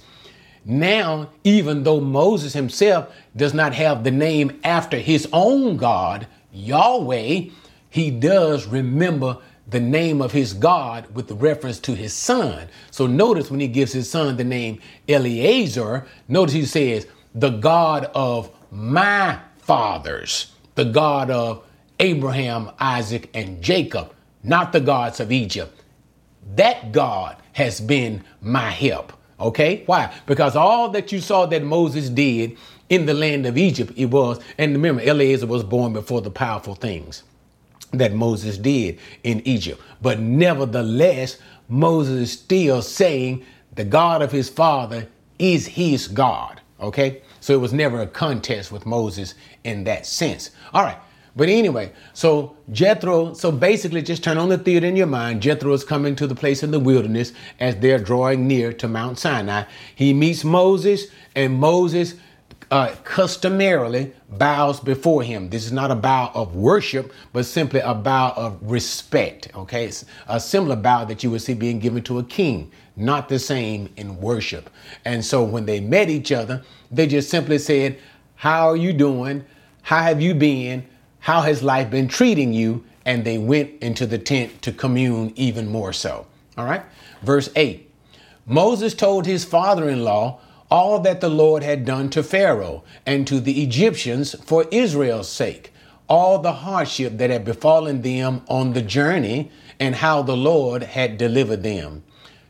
Now, 0.69 1.29
even 1.45 1.83
though 1.83 2.01
Moses 2.01 2.51
himself 2.51 3.15
does 3.37 3.53
not 3.53 3.73
have 3.73 4.03
the 4.03 4.11
name 4.11 4.59
after 4.65 4.97
his 4.97 5.25
own 5.31 5.77
God, 5.77 6.27
Yahweh, 6.51 7.45
he 7.89 8.11
does 8.11 8.67
remember 8.67 9.37
the 9.69 9.79
name 9.79 10.21
of 10.21 10.33
his 10.33 10.53
God 10.53 11.07
with 11.15 11.31
reference 11.31 11.79
to 11.79 11.95
his 11.95 12.13
son. 12.13 12.67
So 12.91 13.07
notice 13.07 13.49
when 13.49 13.61
he 13.61 13.69
gives 13.69 13.93
his 13.93 14.09
son 14.09 14.35
the 14.35 14.43
name 14.43 14.81
Eliezer, 15.07 16.05
notice 16.27 16.53
he 16.53 16.65
says, 16.65 17.07
the 17.33 17.51
God 17.51 18.11
of 18.13 18.51
my 18.69 19.39
fathers, 19.59 20.51
the 20.75 20.83
God 20.83 21.31
of 21.31 21.63
Abraham, 22.01 22.71
Isaac, 22.77 23.29
and 23.33 23.61
Jacob, 23.61 24.13
not 24.43 24.73
the 24.73 24.81
gods 24.81 25.21
of 25.21 25.31
Egypt. 25.31 25.81
That 26.55 26.91
God 26.91 27.37
has 27.53 27.79
been 27.79 28.25
my 28.41 28.69
help. 28.69 29.13
Okay? 29.39 29.83
Why? 29.85 30.13
Because 30.25 30.55
all 30.55 30.89
that 30.89 31.11
you 31.11 31.19
saw 31.19 31.45
that 31.47 31.63
Moses 31.63 32.09
did 32.09 32.57
in 32.89 33.05
the 33.05 33.13
land 33.13 33.45
of 33.45 33.57
Egypt, 33.57 33.93
it 33.95 34.05
was, 34.05 34.39
and 34.57 34.73
remember, 34.73 35.01
Eliezer 35.01 35.47
was 35.47 35.63
born 35.63 35.93
before 35.93 36.21
the 36.21 36.31
powerful 36.31 36.75
things 36.75 37.23
that 37.91 38.13
Moses 38.13 38.57
did 38.57 38.99
in 39.23 39.41
Egypt. 39.47 39.81
But 40.01 40.19
nevertheless, 40.19 41.39
Moses 41.69 42.19
is 42.19 42.31
still 42.31 42.81
saying 42.81 43.45
the 43.75 43.83
God 43.83 44.21
of 44.21 44.31
his 44.31 44.49
father 44.49 45.07
is 45.39 45.67
his 45.67 46.07
God. 46.07 46.61
Okay? 46.79 47.21
So 47.39 47.53
it 47.53 47.61
was 47.61 47.73
never 47.73 48.01
a 48.01 48.07
contest 48.07 48.71
with 48.71 48.85
Moses 48.85 49.35
in 49.63 49.83
that 49.85 50.05
sense. 50.05 50.51
All 50.73 50.83
right. 50.83 50.97
But 51.37 51.49
anyway, 51.49 51.91
so 52.13 52.57
Jethro, 52.71 53.35
so 53.35 53.51
basically 53.51 54.01
just 54.01 54.23
turn 54.23 54.39
on 54.39 54.49
the 54.49 54.57
theater 54.57 54.87
in 54.87 54.95
your 54.95 55.05
mind. 55.05 55.43
Jethro 55.43 55.71
is 55.71 55.83
coming 55.83 56.15
to 56.15 56.25
the 56.25 56.33
place 56.33 56.63
in 56.63 56.71
the 56.71 56.79
wilderness 56.79 57.31
as 57.59 57.75
they're 57.75 57.99
drawing 57.99 58.47
near 58.47 58.73
to 58.73 58.87
Mount 58.87 59.19
Sinai. 59.19 59.65
He 59.93 60.15
meets 60.15 60.43
Moses, 60.43 61.05
and 61.35 61.53
Moses 61.53 62.15
uh, 62.71 62.93
customarily 63.03 64.13
bows 64.31 64.79
before 64.79 65.21
him. 65.21 65.51
This 65.51 65.63
is 65.63 65.71
not 65.71 65.91
a 65.91 65.95
bow 65.95 66.31
of 66.33 66.55
worship, 66.55 67.13
but 67.33 67.45
simply 67.45 67.81
a 67.81 67.93
bow 67.93 68.33
of 68.35 68.57
respect. 68.61 69.49
Okay, 69.55 69.85
it's 69.85 70.05
a 70.27 70.39
similar 70.39 70.75
bow 70.75 71.05
that 71.05 71.23
you 71.23 71.29
would 71.29 71.43
see 71.43 71.53
being 71.53 71.77
given 71.77 72.01
to 72.03 72.17
a 72.17 72.23
king, 72.23 72.71
not 72.95 73.29
the 73.29 73.37
same 73.37 73.93
in 73.95 74.19
worship. 74.19 74.71
And 75.05 75.23
so 75.23 75.43
when 75.43 75.67
they 75.67 75.79
met 75.79 76.09
each 76.09 76.31
other, 76.31 76.63
they 76.89 77.05
just 77.05 77.29
simply 77.29 77.59
said, 77.59 77.99
How 78.33 78.69
are 78.69 78.75
you 78.75 78.91
doing? 78.91 79.45
How 79.83 80.01
have 80.01 80.19
you 80.19 80.33
been? 80.33 80.83
How 81.27 81.41
has 81.41 81.61
life 81.61 81.89
been 81.89 82.07
treating 82.07 82.53
you? 82.53 82.85
And 83.03 83.25
they 83.25 83.37
went 83.37 83.83
into 83.83 84.07
the 84.07 84.17
tent 84.17 84.61
to 84.61 84.71
commune 84.71 85.33
even 85.35 85.67
more 85.67 85.91
so. 85.91 86.25
All 86.57 86.63
right, 86.63 86.83
verse 87.21 87.49
8 87.53 87.91
Moses 88.45 88.93
told 88.93 89.25
his 89.25 89.43
father 89.43 89.89
in 89.89 90.05
law, 90.05 90.39
all 90.71 90.99
that 91.01 91.19
the 91.19 91.27
Lord 91.27 91.63
had 91.63 91.83
done 91.83 92.09
to 92.11 92.23
Pharaoh 92.23 92.85
and 93.05 93.27
to 93.27 93.41
the 93.41 93.61
Egyptians 93.61 94.35
for 94.45 94.67
Israel's 94.71 95.27
sake, 95.27 95.73
all 96.07 96.39
the 96.39 96.53
hardship 96.53 97.17
that 97.17 97.29
had 97.29 97.43
befallen 97.43 98.03
them 98.03 98.41
on 98.47 98.71
the 98.71 98.81
journey, 98.81 99.51
and 99.81 99.95
how 99.95 100.21
the 100.21 100.37
Lord 100.37 100.81
had 100.81 101.17
delivered 101.17 101.61
them. 101.61 102.03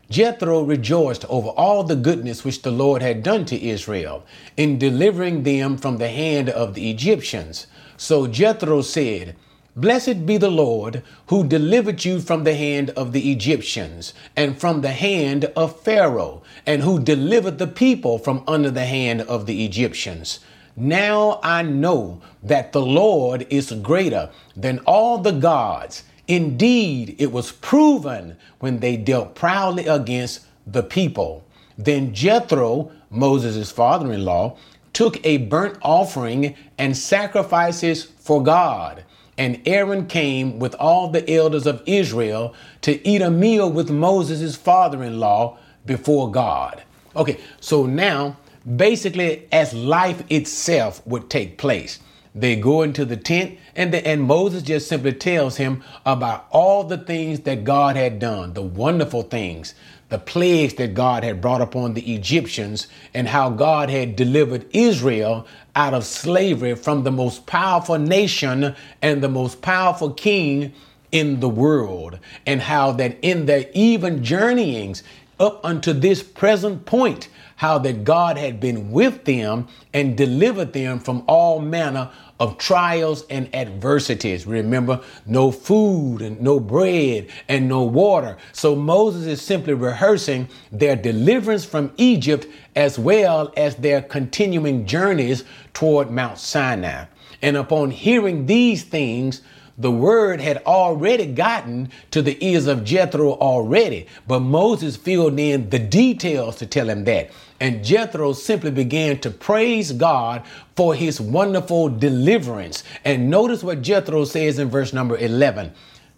Jethro 0.08 0.62
rejoiced 0.62 1.24
over 1.24 1.48
all 1.48 1.82
the 1.82 1.96
goodness 1.96 2.44
which 2.44 2.62
the 2.62 2.70
Lord 2.70 3.02
had 3.02 3.24
done 3.24 3.44
to 3.46 3.60
Israel 3.60 4.24
in 4.56 4.78
delivering 4.78 5.42
them 5.42 5.76
from 5.76 5.98
the 5.98 6.10
hand 6.10 6.48
of 6.48 6.74
the 6.74 6.88
Egyptians. 6.88 7.66
So 7.98 8.28
Jethro 8.28 8.80
said, 8.82 9.34
Blessed 9.74 10.24
be 10.24 10.36
the 10.36 10.50
Lord 10.50 11.02
who 11.26 11.46
delivered 11.46 12.04
you 12.04 12.20
from 12.20 12.44
the 12.44 12.54
hand 12.54 12.90
of 12.90 13.12
the 13.12 13.32
Egyptians 13.32 14.14
and 14.36 14.58
from 14.58 14.80
the 14.80 14.92
hand 14.92 15.46
of 15.56 15.80
Pharaoh, 15.80 16.42
and 16.64 16.82
who 16.82 17.00
delivered 17.00 17.58
the 17.58 17.66
people 17.66 18.18
from 18.18 18.44
under 18.46 18.70
the 18.70 18.86
hand 18.86 19.22
of 19.22 19.46
the 19.46 19.64
Egyptians. 19.64 20.38
Now 20.76 21.40
I 21.42 21.62
know 21.62 22.20
that 22.40 22.72
the 22.72 22.80
Lord 22.80 23.48
is 23.50 23.72
greater 23.72 24.30
than 24.56 24.78
all 24.86 25.18
the 25.18 25.32
gods. 25.32 26.04
Indeed, 26.28 27.16
it 27.18 27.32
was 27.32 27.50
proven 27.50 28.36
when 28.60 28.78
they 28.78 28.96
dealt 28.96 29.34
proudly 29.34 29.86
against 29.88 30.46
the 30.64 30.84
people. 30.84 31.44
Then 31.76 32.14
Jethro, 32.14 32.92
Moses' 33.10 33.72
father 33.72 34.12
in 34.12 34.24
law, 34.24 34.56
took 34.98 35.24
a 35.24 35.36
burnt 35.36 35.78
offering 35.80 36.56
and 36.76 36.96
sacrifices 36.96 38.02
for 38.02 38.42
God. 38.42 39.04
And 39.36 39.62
Aaron 39.64 40.08
came 40.08 40.58
with 40.58 40.74
all 40.74 41.08
the 41.08 41.30
elders 41.30 41.68
of 41.68 41.84
Israel 41.86 42.52
to 42.80 43.08
eat 43.08 43.22
a 43.22 43.30
meal 43.30 43.70
with 43.70 43.92
Moses' 43.92 44.56
father 44.56 45.04
in 45.04 45.20
law 45.20 45.56
before 45.86 46.32
God. 46.32 46.82
Okay, 47.14 47.38
so 47.60 47.86
now 47.86 48.38
basically, 48.74 49.46
as 49.52 49.72
life 49.72 50.24
itself 50.30 51.00
would 51.06 51.30
take 51.30 51.58
place, 51.58 52.00
they 52.34 52.56
go 52.56 52.82
into 52.82 53.04
the 53.04 53.16
tent, 53.16 53.56
and, 53.76 53.94
the, 53.94 54.04
and 54.04 54.22
Moses 54.22 54.64
just 54.64 54.88
simply 54.88 55.12
tells 55.12 55.58
him 55.58 55.84
about 56.06 56.48
all 56.50 56.82
the 56.82 56.98
things 56.98 57.38
that 57.40 57.62
God 57.62 57.94
had 57.94 58.18
done, 58.18 58.52
the 58.52 58.62
wonderful 58.62 59.22
things, 59.22 59.74
the 60.08 60.18
plagues 60.18 60.74
that 60.74 60.94
God 60.94 61.22
had 61.22 61.40
brought 61.40 61.60
upon 61.60 61.94
the 61.94 62.14
Egyptians 62.14 62.86
and 63.12 63.28
how 63.28 63.50
God 63.50 63.90
had 63.90 64.16
delivered 64.16 64.64
Israel 64.72 65.46
out 65.76 65.94
of 65.94 66.04
slavery 66.04 66.74
from 66.74 67.04
the 67.04 67.12
most 67.12 67.46
powerful 67.46 67.98
nation 67.98 68.74
and 69.02 69.22
the 69.22 69.28
most 69.28 69.60
powerful 69.60 70.10
king 70.10 70.72
in 71.10 71.40
the 71.40 71.48
world, 71.48 72.18
and 72.44 72.60
how 72.60 72.92
that 72.92 73.16
in 73.22 73.46
their 73.46 73.66
even 73.72 74.22
journeyings 74.22 75.02
up 75.40 75.64
unto 75.64 75.92
this 75.92 76.22
present 76.22 76.84
point, 76.84 77.28
how 77.58 77.76
that 77.76 78.04
God 78.04 78.38
had 78.38 78.60
been 78.60 78.92
with 78.92 79.24
them 79.24 79.66
and 79.92 80.16
delivered 80.16 80.72
them 80.72 81.00
from 81.00 81.24
all 81.26 81.58
manner 81.58 82.08
of 82.38 82.56
trials 82.56 83.26
and 83.30 83.52
adversities. 83.52 84.46
Remember, 84.46 85.00
no 85.26 85.50
food 85.50 86.22
and 86.22 86.40
no 86.40 86.60
bread 86.60 87.26
and 87.48 87.68
no 87.68 87.82
water. 87.82 88.36
So 88.52 88.76
Moses 88.76 89.26
is 89.26 89.42
simply 89.42 89.74
rehearsing 89.74 90.48
their 90.70 90.94
deliverance 90.94 91.64
from 91.64 91.90
Egypt 91.96 92.46
as 92.76 92.96
well 92.96 93.52
as 93.56 93.74
their 93.74 94.02
continuing 94.02 94.86
journeys 94.86 95.42
toward 95.74 96.12
Mount 96.12 96.38
Sinai. 96.38 97.06
And 97.42 97.56
upon 97.56 97.90
hearing 97.90 98.46
these 98.46 98.84
things, 98.84 99.42
the 99.78 99.90
word 99.92 100.40
had 100.40 100.62
already 100.64 101.26
gotten 101.26 101.90
to 102.10 102.20
the 102.20 102.36
ears 102.44 102.66
of 102.66 102.84
Jethro 102.84 103.34
already, 103.34 104.06
but 104.26 104.40
Moses 104.40 104.96
filled 104.96 105.38
in 105.38 105.70
the 105.70 105.78
details 105.78 106.56
to 106.56 106.66
tell 106.66 106.88
him 106.88 107.04
that. 107.04 107.30
And 107.60 107.84
Jethro 107.84 108.32
simply 108.32 108.70
began 108.70 109.18
to 109.20 109.30
praise 109.30 109.92
God 109.92 110.42
for 110.76 110.94
his 110.94 111.20
wonderful 111.20 111.88
deliverance. 111.88 112.84
And 113.04 113.30
notice 113.30 113.64
what 113.64 113.82
Jethro 113.82 114.24
says 114.24 114.58
in 114.58 114.68
verse 114.68 114.92
number 114.92 115.16
11. 115.16 115.72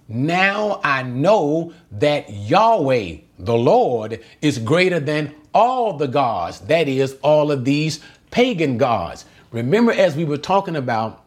Now 0.08 0.80
I 0.84 1.02
know 1.02 1.72
that 1.92 2.30
Yahweh, 2.30 3.18
the 3.38 3.56
Lord, 3.56 4.22
is 4.42 4.58
greater 4.58 5.00
than 5.00 5.34
all 5.54 5.96
the 5.96 6.08
gods, 6.08 6.60
that 6.60 6.88
is, 6.88 7.16
all 7.22 7.50
of 7.50 7.64
these 7.64 8.00
pagan 8.30 8.76
gods. 8.76 9.24
Remember, 9.50 9.92
as 9.92 10.16
we 10.16 10.24
were 10.24 10.36
talking 10.36 10.76
about 10.76 11.24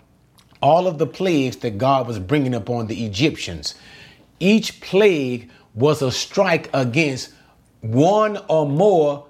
all 0.61 0.87
of 0.87 0.97
the 0.97 1.07
plagues 1.07 1.57
that 1.57 1.77
God 1.77 2.07
was 2.07 2.19
bringing 2.19 2.53
upon 2.53 2.87
the 2.87 3.05
Egyptians, 3.05 3.75
each 4.39 4.79
plague 4.79 5.49
was 5.73 6.01
a 6.01 6.11
strike 6.11 6.69
against 6.73 7.31
one 7.81 8.37
or 8.47 8.67
more 8.67 9.25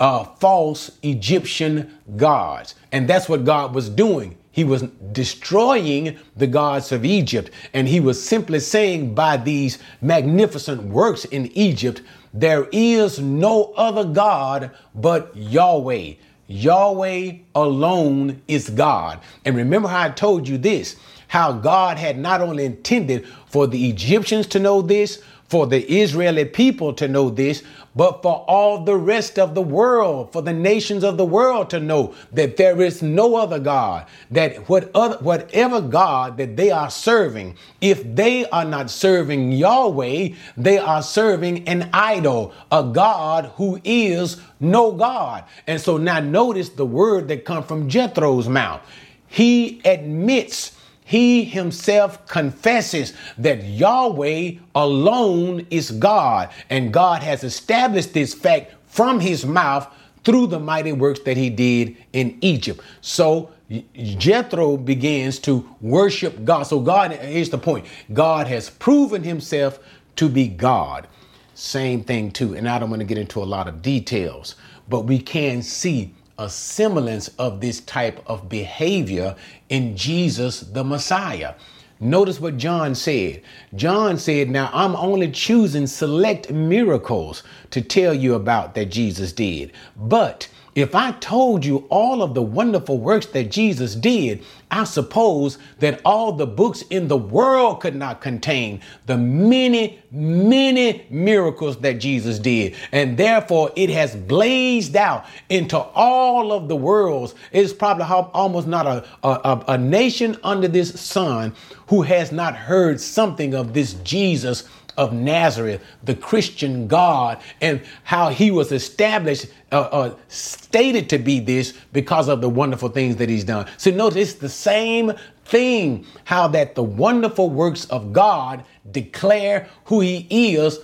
uh, 0.00 0.24
false 0.24 0.98
Egyptian 1.02 1.98
gods. 2.16 2.74
And 2.92 3.08
that's 3.08 3.28
what 3.28 3.44
God 3.44 3.74
was 3.74 3.88
doing. 3.88 4.36
He 4.50 4.64
was 4.64 4.82
destroying 5.12 6.18
the 6.36 6.46
gods 6.46 6.90
of 6.90 7.04
Egypt. 7.04 7.50
And 7.74 7.86
he 7.86 8.00
was 8.00 8.22
simply 8.22 8.60
saying 8.60 9.14
by 9.14 9.36
these 9.36 9.78
magnificent 10.00 10.82
works 10.82 11.24
in 11.26 11.46
Egypt, 11.52 12.02
there 12.34 12.68
is 12.72 13.18
no 13.18 13.72
other 13.76 14.04
God 14.04 14.70
but 14.94 15.34
Yahweh. 15.36 16.14
Yahweh 16.48 17.32
alone 17.54 18.42
is 18.48 18.70
God. 18.70 19.20
And 19.44 19.54
remember 19.54 19.88
how 19.88 20.04
I 20.04 20.10
told 20.10 20.48
you 20.48 20.58
this 20.58 20.96
how 21.28 21.52
God 21.52 21.98
had 21.98 22.18
not 22.18 22.40
only 22.40 22.64
intended 22.64 23.28
for 23.46 23.66
the 23.66 23.90
Egyptians 23.90 24.46
to 24.48 24.58
know 24.58 24.80
this, 24.80 25.22
for 25.48 25.66
the 25.66 25.80
Israeli 25.90 26.44
people 26.44 26.92
to 26.94 27.06
know 27.06 27.30
this, 27.30 27.62
but 27.98 28.22
for 28.22 28.44
all 28.46 28.84
the 28.84 28.94
rest 28.94 29.40
of 29.40 29.56
the 29.56 29.60
world, 29.60 30.32
for 30.32 30.40
the 30.40 30.52
nations 30.52 31.02
of 31.02 31.16
the 31.16 31.24
world 31.24 31.68
to 31.68 31.80
know 31.80 32.14
that 32.32 32.56
there 32.56 32.80
is 32.80 33.02
no 33.02 33.34
other 33.34 33.58
God, 33.58 34.06
that 34.30 34.68
what 34.68 34.88
other, 34.94 35.16
whatever 35.16 35.80
God 35.80 36.36
that 36.36 36.56
they 36.56 36.70
are 36.70 36.90
serving, 36.90 37.56
if 37.80 38.14
they 38.14 38.48
are 38.50 38.64
not 38.64 38.88
serving 38.88 39.50
Yahweh, 39.50 40.28
they 40.56 40.78
are 40.78 41.02
serving 41.02 41.66
an 41.66 41.90
idol, 41.92 42.54
a 42.70 42.84
God 42.84 43.46
who 43.56 43.80
is 43.82 44.40
no 44.60 44.92
God. 44.92 45.42
And 45.66 45.80
so 45.80 45.96
now 45.96 46.20
notice 46.20 46.68
the 46.68 46.86
word 46.86 47.26
that 47.26 47.44
comes 47.44 47.66
from 47.66 47.88
Jethro's 47.88 48.48
mouth. 48.48 48.80
He 49.26 49.80
admits 49.84 50.77
he 51.08 51.42
himself 51.42 52.26
confesses 52.26 53.14
that 53.38 53.64
Yahweh 53.64 54.56
alone 54.74 55.66
is 55.70 55.90
God, 55.90 56.50
and 56.68 56.92
God 56.92 57.22
has 57.22 57.44
established 57.44 58.12
this 58.12 58.34
fact 58.34 58.74
from 58.88 59.18
his 59.18 59.46
mouth 59.46 59.88
through 60.22 60.48
the 60.48 60.60
mighty 60.60 60.92
works 60.92 61.20
that 61.20 61.38
he 61.38 61.48
did 61.48 61.96
in 62.12 62.36
Egypt. 62.42 62.82
So 63.00 63.50
Jethro 63.94 64.76
begins 64.76 65.38
to 65.38 65.66
worship 65.80 66.44
God. 66.44 66.64
So 66.64 66.78
God, 66.78 67.12
here's 67.12 67.48
the 67.48 67.56
point 67.56 67.86
God 68.12 68.46
has 68.46 68.68
proven 68.68 69.22
himself 69.22 69.78
to 70.16 70.28
be 70.28 70.46
God. 70.46 71.06
Same 71.54 72.04
thing 72.04 72.32
too, 72.32 72.54
and 72.54 72.68
I 72.68 72.78
don't 72.78 72.90
want 72.90 73.00
to 73.00 73.06
get 73.06 73.16
into 73.16 73.42
a 73.42 73.48
lot 73.48 73.66
of 73.66 73.80
details, 73.80 74.56
but 74.90 75.06
we 75.06 75.18
can 75.18 75.62
see 75.62 76.12
a 76.38 76.48
semblance 76.48 77.28
of 77.38 77.60
this 77.60 77.80
type 77.80 78.22
of 78.26 78.48
behavior 78.48 79.36
in 79.68 79.96
Jesus 79.96 80.60
the 80.60 80.84
Messiah. 80.84 81.54
Notice 82.00 82.40
what 82.40 82.56
John 82.58 82.94
said. 82.94 83.42
John 83.74 84.18
said, 84.18 84.48
Now 84.48 84.70
I'm 84.72 84.94
only 84.94 85.30
choosing 85.32 85.88
select 85.88 86.50
miracles 86.50 87.42
to 87.70 87.82
tell 87.82 88.14
you 88.14 88.34
about 88.34 88.74
that 88.76 88.86
Jesus 88.90 89.32
did. 89.32 89.72
But 89.96 90.48
If 90.78 90.94
I 90.94 91.10
told 91.10 91.64
you 91.64 91.88
all 91.90 92.22
of 92.22 92.34
the 92.34 92.42
wonderful 92.42 92.98
works 92.98 93.26
that 93.26 93.50
Jesus 93.50 93.96
did, 93.96 94.44
I 94.70 94.84
suppose 94.84 95.58
that 95.80 96.00
all 96.04 96.30
the 96.30 96.46
books 96.46 96.82
in 96.82 97.08
the 97.08 97.16
world 97.16 97.80
could 97.80 97.96
not 97.96 98.20
contain 98.20 98.80
the 99.06 99.18
many, 99.18 99.98
many 100.12 101.04
miracles 101.10 101.78
that 101.78 101.94
Jesus 101.94 102.38
did. 102.38 102.76
And 102.92 103.16
therefore, 103.16 103.72
it 103.74 103.90
has 103.90 104.14
blazed 104.14 104.94
out 104.94 105.26
into 105.48 105.76
all 105.78 106.52
of 106.52 106.68
the 106.68 106.76
worlds. 106.76 107.34
It's 107.50 107.72
probably 107.72 108.04
almost 108.04 108.68
not 108.68 108.86
a, 108.86 109.04
a, 109.24 109.64
a 109.66 109.78
nation 109.78 110.36
under 110.44 110.68
this 110.68 111.00
sun 111.00 111.56
who 111.88 112.02
has 112.02 112.30
not 112.30 112.54
heard 112.54 113.00
something 113.00 113.52
of 113.52 113.74
this 113.74 113.94
Jesus 114.04 114.62
of 114.98 115.12
Nazareth, 115.12 115.82
the 116.02 116.14
Christian 116.14 116.88
God, 116.88 117.40
and 117.62 117.80
how 118.02 118.28
he 118.28 118.50
was 118.50 118.72
established, 118.72 119.46
uh, 119.72 119.80
uh, 119.80 120.16
stated 120.26 121.08
to 121.10 121.18
be 121.18 121.40
this 121.40 121.72
because 121.92 122.28
of 122.28 122.40
the 122.40 122.48
wonderful 122.48 122.88
things 122.88 123.16
that 123.16 123.30
he's 123.30 123.44
done. 123.44 123.66
So 123.78 123.90
notice 123.90 124.34
the 124.34 124.48
same 124.48 125.12
thing, 125.44 126.04
how 126.24 126.48
that 126.48 126.74
the 126.74 126.82
wonderful 126.82 127.48
works 127.48 127.86
of 127.86 128.12
God 128.12 128.64
declare 128.90 129.68
who 129.86 130.00
he 130.00 130.26
is. 130.30 130.80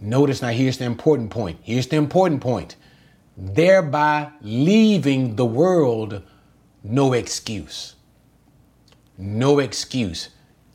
Notice 0.00 0.40
now, 0.40 0.48
here's 0.48 0.78
the 0.78 0.86
important 0.86 1.30
point. 1.30 1.58
Here's 1.62 1.86
the 1.86 1.96
important 1.96 2.40
point. 2.40 2.76
Thereby 3.36 4.30
leaving 4.40 5.36
the 5.36 5.46
world 5.46 6.22
no 6.82 7.12
excuse. 7.12 7.94
No 9.18 9.58
excuse. 9.58 10.30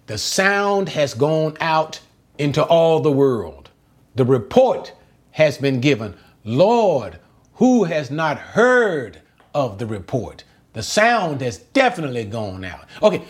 The 0.05 0.19
sound 0.19 0.89
has 0.89 1.15
gone 1.15 1.57
out 1.59 1.99
into 2.37 2.63
all 2.63 2.99
the 2.99 3.11
world. 3.11 3.69
The 4.15 4.25
report 4.25 4.93
has 5.31 5.57
been 5.57 5.81
given. 5.81 6.15
Lord, 6.43 7.19
who 7.55 7.85
has 7.85 8.11
not 8.11 8.37
heard 8.37 9.21
of 9.53 9.77
the 9.79 9.85
report? 9.85 10.43
The 10.73 10.83
sound 10.83 11.41
has 11.41 11.57
definitely 11.57 12.25
gone 12.25 12.63
out. 12.63 12.85
Okay, 13.01 13.23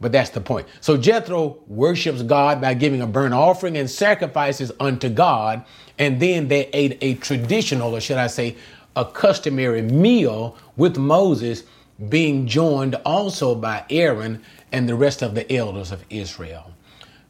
but 0.00 0.12
that's 0.12 0.30
the 0.30 0.40
point. 0.40 0.66
So 0.80 0.96
Jethro 0.96 1.58
worships 1.66 2.22
God 2.22 2.60
by 2.60 2.74
giving 2.74 3.02
a 3.02 3.06
burnt 3.06 3.34
offering 3.34 3.76
and 3.76 3.90
sacrifices 3.90 4.72
unto 4.80 5.08
God, 5.08 5.64
and 5.98 6.20
then 6.20 6.48
they 6.48 6.66
ate 6.72 6.98
a 7.00 7.14
traditional, 7.14 7.94
or 7.94 8.00
should 8.00 8.18
I 8.18 8.26
say, 8.26 8.56
a 8.96 9.04
customary 9.04 9.82
meal 9.82 10.56
with 10.76 10.96
Moses, 10.96 11.64
being 12.08 12.46
joined 12.46 12.96
also 13.04 13.54
by 13.54 13.84
Aaron 13.90 14.42
and 14.72 14.88
the 14.88 14.94
rest 14.94 15.22
of 15.22 15.34
the 15.34 15.50
elders 15.52 15.92
of 15.92 16.04
Israel. 16.10 16.72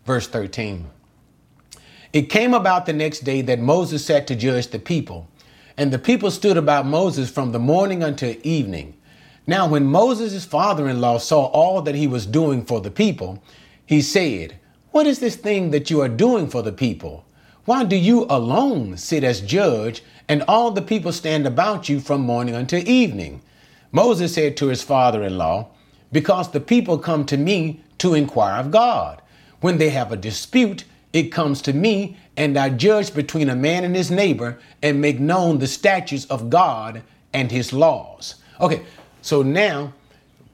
Verse 0.07 0.27
13. 0.27 0.89
It 2.13 2.29
came 2.29 2.53
about 2.53 2.85
the 2.85 2.93
next 2.93 3.21
day 3.21 3.41
that 3.43 3.59
Moses 3.59 4.05
sat 4.05 4.27
to 4.27 4.37
judge 4.37 4.69
the 4.69 4.79
people, 4.79 5.29
and 5.79 5.91
the 5.91 5.99
people 5.99 6.31
stood 6.31 6.59
about 6.59 6.85
Moses 6.85 7.31
from 7.31 7.53
the 7.53 7.59
morning 7.59 8.03
until 8.03 8.37
evening. 8.43 8.95
Now, 9.47 9.67
when 9.67 9.87
Moses' 9.87 10.45
father 10.45 10.89
in 10.89 11.01
law 11.01 11.17
saw 11.17 11.47
all 11.47 11.81
that 11.83 11.95
he 11.95 12.07
was 12.07 12.27
doing 12.27 12.65
for 12.67 12.83
the 12.83 12.91
people, 12.91 13.43
he 13.87 14.03
said, 14.03 14.59
What 14.91 15.07
is 15.07 15.21
this 15.21 15.37
thing 15.37 15.71
that 15.71 15.89
you 15.89 16.03
are 16.03 16.09
doing 16.09 16.49
for 16.49 16.61
the 16.61 16.73
people? 16.73 17.25
Why 17.65 17.83
do 17.83 17.97
you 17.97 18.27
alone 18.29 18.99
sit 18.99 19.25
as 19.25 19.41
judge, 19.41 20.03
and 20.29 20.45
all 20.47 20.71
the 20.71 20.83
people 20.83 21.13
stand 21.13 21.47
about 21.47 21.89
you 21.89 21.99
from 21.99 22.21
morning 22.21 22.55
until 22.55 22.87
evening? 22.87 23.41
Moses 23.91 24.35
said 24.35 24.59
to 24.59 24.67
his 24.67 24.83
father 24.83 25.23
in 25.23 25.39
law, 25.39 25.69
Because 26.13 26.51
the 26.51 26.61
people 26.61 26.99
come 26.99 27.25
to 27.27 27.39
me 27.39 27.81
to 27.99 28.13
inquire 28.13 28.61
of 28.61 28.71
God. 28.71 29.23
When 29.61 29.79
they 29.79 29.91
have 29.91 30.13
a 30.13 30.17
dispute, 30.17 30.85
it 31.13 31.25
comes 31.25 31.63
to 31.63 31.73
me, 31.73 32.17
and 32.37 32.57
I 32.57 32.71
judge 32.71 33.15
between 33.15 33.51
a 33.51 33.57
man 33.57 33.85
and 33.85 33.95
his 33.95 34.11
neighbor 34.11 34.59
and 34.83 35.01
make 35.01 35.21
known 35.21 35.59
the 35.59 35.67
statutes 35.67 36.25
of 36.27 36.49
God 36.49 37.03
and 37.33 37.51
his 37.51 37.73
laws. 37.73 38.37
Okay, 38.61 38.85
so 39.21 39.43
now 39.43 39.93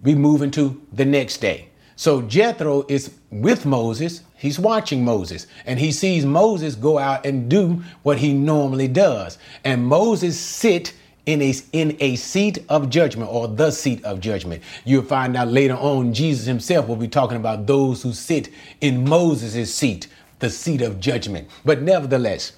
we 0.03 0.15
move 0.15 0.43
into 0.43 0.81
the 0.93 1.05
next 1.05 1.39
day. 1.39 1.69
So 1.97 2.23
Jethro 2.23 2.85
is 2.89 3.15
with 3.31 3.67
Moses. 3.67 4.23
He's 4.37 4.59
watching 4.59 5.05
Moses 5.05 5.49
and 5.67 5.81
he 5.81 5.91
sees 5.91 6.25
Moses 6.25 6.77
go 6.77 6.97
out 6.97 7.27
and 7.27 7.51
do 7.51 7.83
what 8.05 8.19
he 8.19 8.33
normally 8.33 8.87
does. 8.87 9.37
And 9.65 9.85
Moses 9.85 10.39
sit 10.39 10.95
in 11.27 11.43
a, 11.43 11.53
in 11.73 11.97
a 12.01 12.15
seat 12.17 12.65
of 12.69 12.89
judgment 12.89 13.31
or 13.31 13.49
the 13.49 13.71
seat 13.71 14.03
of 14.05 14.21
judgment. 14.21 14.63
You'll 14.85 15.03
find 15.03 15.37
out 15.37 15.49
later 15.49 15.75
on, 15.75 16.15
Jesus 16.15 16.47
himself 16.47 16.87
will 16.87 16.97
be 16.97 17.09
talking 17.09 17.37
about 17.37 17.67
those 17.67 18.03
who 18.03 18.13
sit 18.13 18.49
in 18.81 19.07
Moses' 19.07 19.75
seat 19.75 20.07
the 20.39 20.51
seat 20.51 20.83
of 20.83 21.01
judgment. 21.01 21.49
But 21.65 21.83
nevertheless, 21.83 22.53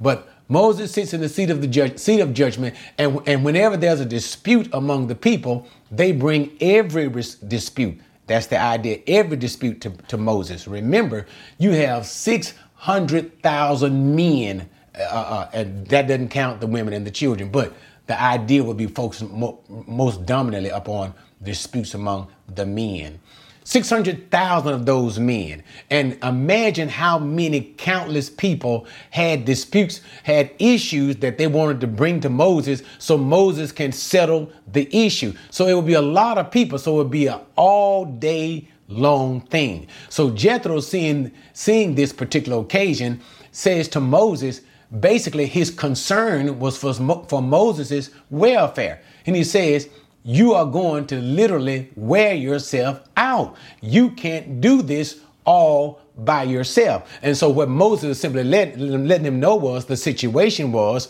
but 0.00 0.28
Moses 0.48 0.92
sits 0.92 1.12
in 1.12 1.20
the 1.20 1.28
seat 1.28 1.50
of 1.50 1.60
the 1.60 1.66
judge, 1.66 1.98
seat 1.98 2.20
of 2.20 2.32
judgment, 2.32 2.74
and, 2.96 3.20
and 3.26 3.44
whenever 3.44 3.76
there's 3.76 4.00
a 4.00 4.06
dispute 4.06 4.68
among 4.72 5.08
the 5.08 5.14
people, 5.14 5.66
they 5.90 6.12
bring 6.12 6.56
every 6.60 7.06
res- 7.06 7.34
dispute. 7.34 7.98
That's 8.26 8.46
the 8.46 8.58
idea, 8.60 9.00
every 9.06 9.36
dispute 9.36 9.80
to, 9.82 9.90
to 9.90 10.16
Moses. 10.16 10.66
Remember, 10.66 11.26
you 11.58 11.72
have 11.72 12.06
600,000 12.06 14.16
men, 14.16 14.68
uh, 14.98 15.02
uh, 15.02 15.50
and 15.52 15.86
that 15.88 16.08
doesn't 16.08 16.30
count 16.30 16.60
the 16.60 16.66
women 16.66 16.94
and 16.94 17.06
the 17.06 17.10
children, 17.10 17.50
but 17.50 17.74
the 18.06 18.18
idea 18.20 18.64
would 18.64 18.78
be 18.78 18.86
focused 18.86 19.28
mo- 19.28 19.60
most 19.68 20.24
dominantly 20.24 20.70
upon 20.70 21.12
disputes 21.42 21.94
among 21.94 22.28
the 22.54 22.66
men. 22.66 23.20
600,000 23.68 24.72
of 24.72 24.86
those 24.86 25.18
men. 25.18 25.62
And 25.90 26.16
imagine 26.24 26.88
how 26.88 27.18
many 27.18 27.74
countless 27.76 28.30
people 28.30 28.86
had 29.10 29.44
disputes, 29.44 30.00
had 30.22 30.50
issues 30.58 31.16
that 31.16 31.36
they 31.36 31.48
wanted 31.48 31.82
to 31.82 31.86
bring 31.86 32.20
to 32.20 32.30
Moses 32.30 32.82
so 32.98 33.18
Moses 33.18 33.70
can 33.70 33.92
settle 33.92 34.50
the 34.72 34.88
issue. 34.90 35.34
So 35.50 35.66
it 35.66 35.74
would 35.74 35.84
be 35.84 35.92
a 35.92 36.00
lot 36.00 36.38
of 36.38 36.50
people. 36.50 36.78
So 36.78 36.94
it 36.94 36.96
would 36.96 37.10
be 37.10 37.26
an 37.26 37.40
all 37.56 38.06
day 38.06 38.68
long 38.88 39.42
thing. 39.42 39.88
So 40.08 40.30
Jethro, 40.30 40.80
seeing, 40.80 41.30
seeing 41.52 41.94
this 41.94 42.10
particular 42.10 42.62
occasion, 42.62 43.20
says 43.52 43.86
to 43.88 44.00
Moses, 44.00 44.62
basically 44.98 45.44
his 45.44 45.70
concern 45.70 46.58
was 46.58 46.78
for, 46.78 46.94
for 46.94 47.42
Moses' 47.42 48.08
welfare. 48.30 49.02
And 49.26 49.36
he 49.36 49.44
says, 49.44 49.90
you 50.24 50.54
are 50.54 50.66
going 50.66 51.06
to 51.06 51.16
literally 51.16 51.90
wear 51.96 52.34
yourself 52.34 53.00
out. 53.16 53.56
You 53.80 54.10
can't 54.10 54.60
do 54.60 54.82
this 54.82 55.20
all 55.44 56.00
by 56.18 56.42
yourself. 56.42 57.10
And 57.22 57.36
so 57.36 57.48
what 57.48 57.68
Moses 57.68 58.20
simply 58.20 58.44
let, 58.44 58.78
letting 58.78 59.26
him 59.26 59.40
know 59.40 59.56
was 59.56 59.86
the 59.86 59.96
situation 59.96 60.72
was 60.72 61.08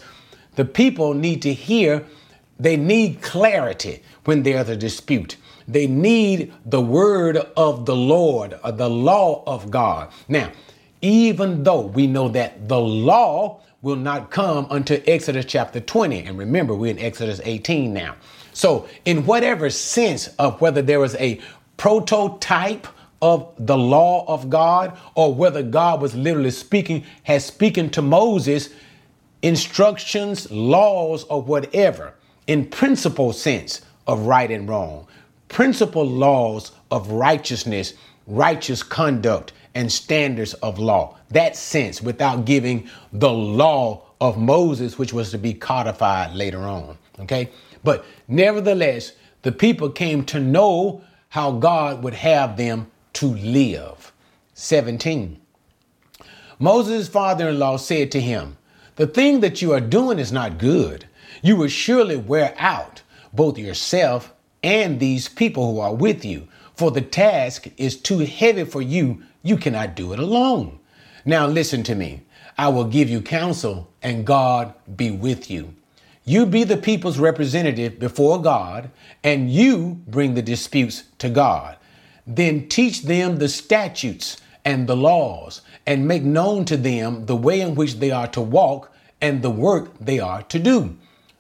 the 0.57 0.64
people 0.64 1.14
need 1.14 1.42
to 1.42 1.53
hear, 1.53 2.05
they 2.59 2.77
need 2.77 3.23
clarity 3.23 4.03
when 4.25 4.42
there's 4.42 4.68
a 4.68 4.77
dispute. 4.77 5.37
They 5.66 5.87
need 5.87 6.53
the 6.64 6.81
word 6.81 7.37
of 7.37 7.87
the 7.87 7.97
Lord, 7.97 8.59
or 8.64 8.73
the 8.73 8.88
law 8.88 9.42
of 9.47 9.71
God. 9.71 10.11
Now, 10.29 10.51
even 11.03 11.62
though 11.62 11.83
we 11.83 12.07
know 12.07 12.29
that 12.31 12.68
the 12.68 12.81
law 12.81 13.61
will 13.83 13.97
not 13.97 14.31
come 14.31 14.66
until 14.71 15.01
Exodus 15.07 15.44
chapter 15.44 15.79
20, 15.81 16.25
and 16.25 16.38
remember, 16.38 16.75
we're 16.75 16.90
in 16.90 16.99
Exodus 16.99 17.40
18 17.44 17.92
now. 17.92 18.16
So, 18.59 18.88
in 19.05 19.25
whatever 19.25 19.71
sense 19.71 20.27
of 20.37 20.61
whether 20.61 20.83
there 20.83 20.99
was 20.99 21.14
a 21.14 21.40
prototype 21.77 22.88
of 23.23 23.55
the 23.57 23.79
law 23.79 24.25
of 24.27 24.51
God 24.51 24.99
or 25.14 25.33
whether 25.33 25.62
God 25.62 26.03
was 26.03 26.16
literally 26.16 26.51
speaking, 26.51 27.05
has 27.23 27.44
speaking 27.44 27.88
to 27.90 28.03
Moses 28.03 28.71
instructions, 29.42 30.51
laws, 30.51 31.23
or 31.31 31.40
whatever, 31.40 32.14
in 32.49 32.66
principle 32.66 33.33
sense 33.33 33.83
of 34.09 34.27
right 34.27 34.51
and 34.51 34.68
wrong, 34.68 35.07
principle 35.47 36.05
laws 36.05 36.73
of 36.90 37.12
righteousness, 37.12 37.94
righteous 38.27 38.83
conduct, 38.83 39.53
and 39.77 39.92
standards 39.92 40.55
of 40.55 40.81
law. 40.81 41.16
That 41.31 41.55
sense 41.55 42.03
without 42.03 42.44
giving 42.44 42.90
the 43.12 43.31
law 43.31 44.03
of 44.21 44.37
Moses, 44.37 44.99
which 44.99 45.12
was 45.12 45.31
to 45.31 45.38
be 45.38 45.55
codified 45.55 46.35
later 46.35 46.62
on. 46.62 46.99
Okay. 47.21 47.51
But 47.85 48.05
nevertheless, 48.27 49.12
the 49.43 49.53
people 49.53 49.91
came 49.91 50.25
to 50.27 50.41
know 50.41 51.03
how 51.31 51.53
God 51.53 52.03
would 52.03 52.14
have 52.14 52.57
them 52.57 52.91
to 53.14 53.27
live. 53.27 54.12
17. 54.55 55.41
Moses' 56.59 57.09
father 57.09 57.49
in 57.49 57.59
law 57.59 57.77
said 57.77 58.11
to 58.12 58.21
him, 58.21 58.57
The 58.97 59.07
thing 59.07 59.41
that 59.41 59.62
you 59.62 59.73
are 59.73 59.81
doing 59.81 60.19
is 60.19 60.33
not 60.33 60.59
good. 60.59 61.07
You 61.43 61.57
will 61.57 61.69
surely 61.69 62.17
wear 62.17 62.55
out 62.59 63.03
both 63.33 63.59
yourself 63.59 64.33
and 64.62 64.99
these 64.99 65.29
people 65.29 65.73
who 65.73 65.81
are 65.81 65.95
with 65.95 66.25
you, 66.25 66.49
for 66.75 66.91
the 66.91 67.01
task 67.01 67.69
is 67.77 67.97
too 67.97 68.19
heavy 68.21 68.64
for 68.64 68.83
you. 68.83 69.23
You 69.43 69.57
cannot 69.57 69.95
do 69.95 70.12
it 70.12 70.19
alone. 70.19 70.81
Now 71.25 71.47
listen 71.47 71.83
to 71.85 71.95
me. 71.95 72.23
I 72.57 72.69
will 72.69 72.85
give 72.85 73.09
you 73.09 73.21
counsel, 73.21 73.88
and 74.03 74.27
God 74.27 74.75
be 74.97 75.12
with 75.12 75.49
you. 75.49 75.75
You 76.29 76.45
be 76.45 76.62
the 76.62 76.77
people's 76.77 77.19
representative 77.19 77.99
before 77.99 78.43
God, 78.43 78.91
and 79.25 79.51
you 79.51 80.03
bring 80.07 80.35
the 80.35 80.43
disputes 80.43 81.05
to 81.21 81.31
God. 81.31 81.79
Then 82.27 82.69
teach 82.69 83.05
them 83.05 83.38
the 83.38 83.49
statutes 83.49 84.37
and 84.62 84.87
the 84.87 84.95
laws, 84.95 85.62
and 85.87 86.07
make 86.07 86.23
known 86.23 86.67
to 86.67 86.77
them 86.77 87.25
the 87.25 87.35
way 87.35 87.62
in 87.62 87.75
which 87.75 87.95
they 87.95 88.11
are 88.11 88.27
to 88.27 88.43
walk 88.43 88.93
and 89.23 89.41
the 89.41 89.49
work 89.49 89.99
they 89.99 90.19
are 90.19 90.43
to 90.43 90.59
do. 90.59 90.99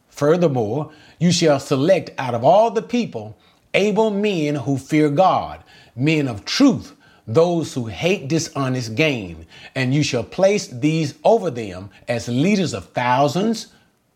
Furthermore, 0.08 0.90
you 1.18 1.32
shall 1.32 1.60
select 1.60 2.08
out 2.16 2.34
of 2.34 2.42
all 2.42 2.70
the 2.70 2.80
people 2.80 3.36
able 3.74 4.08
men 4.08 4.54
who 4.54 4.78
fear 4.78 5.10
God, 5.10 5.62
men 5.96 6.26
of 6.26 6.46
truth, 6.46 6.96
those 7.26 7.74
who 7.74 7.88
hate 7.88 8.26
dishonest 8.26 8.94
gain, 8.94 9.44
and 9.74 9.94
you 9.94 10.02
shall 10.02 10.24
place 10.24 10.66
these 10.66 11.12
over 11.24 11.50
them 11.50 11.90
as 12.08 12.26
leaders 12.26 12.72
of 12.72 12.86
thousands, 12.92 13.66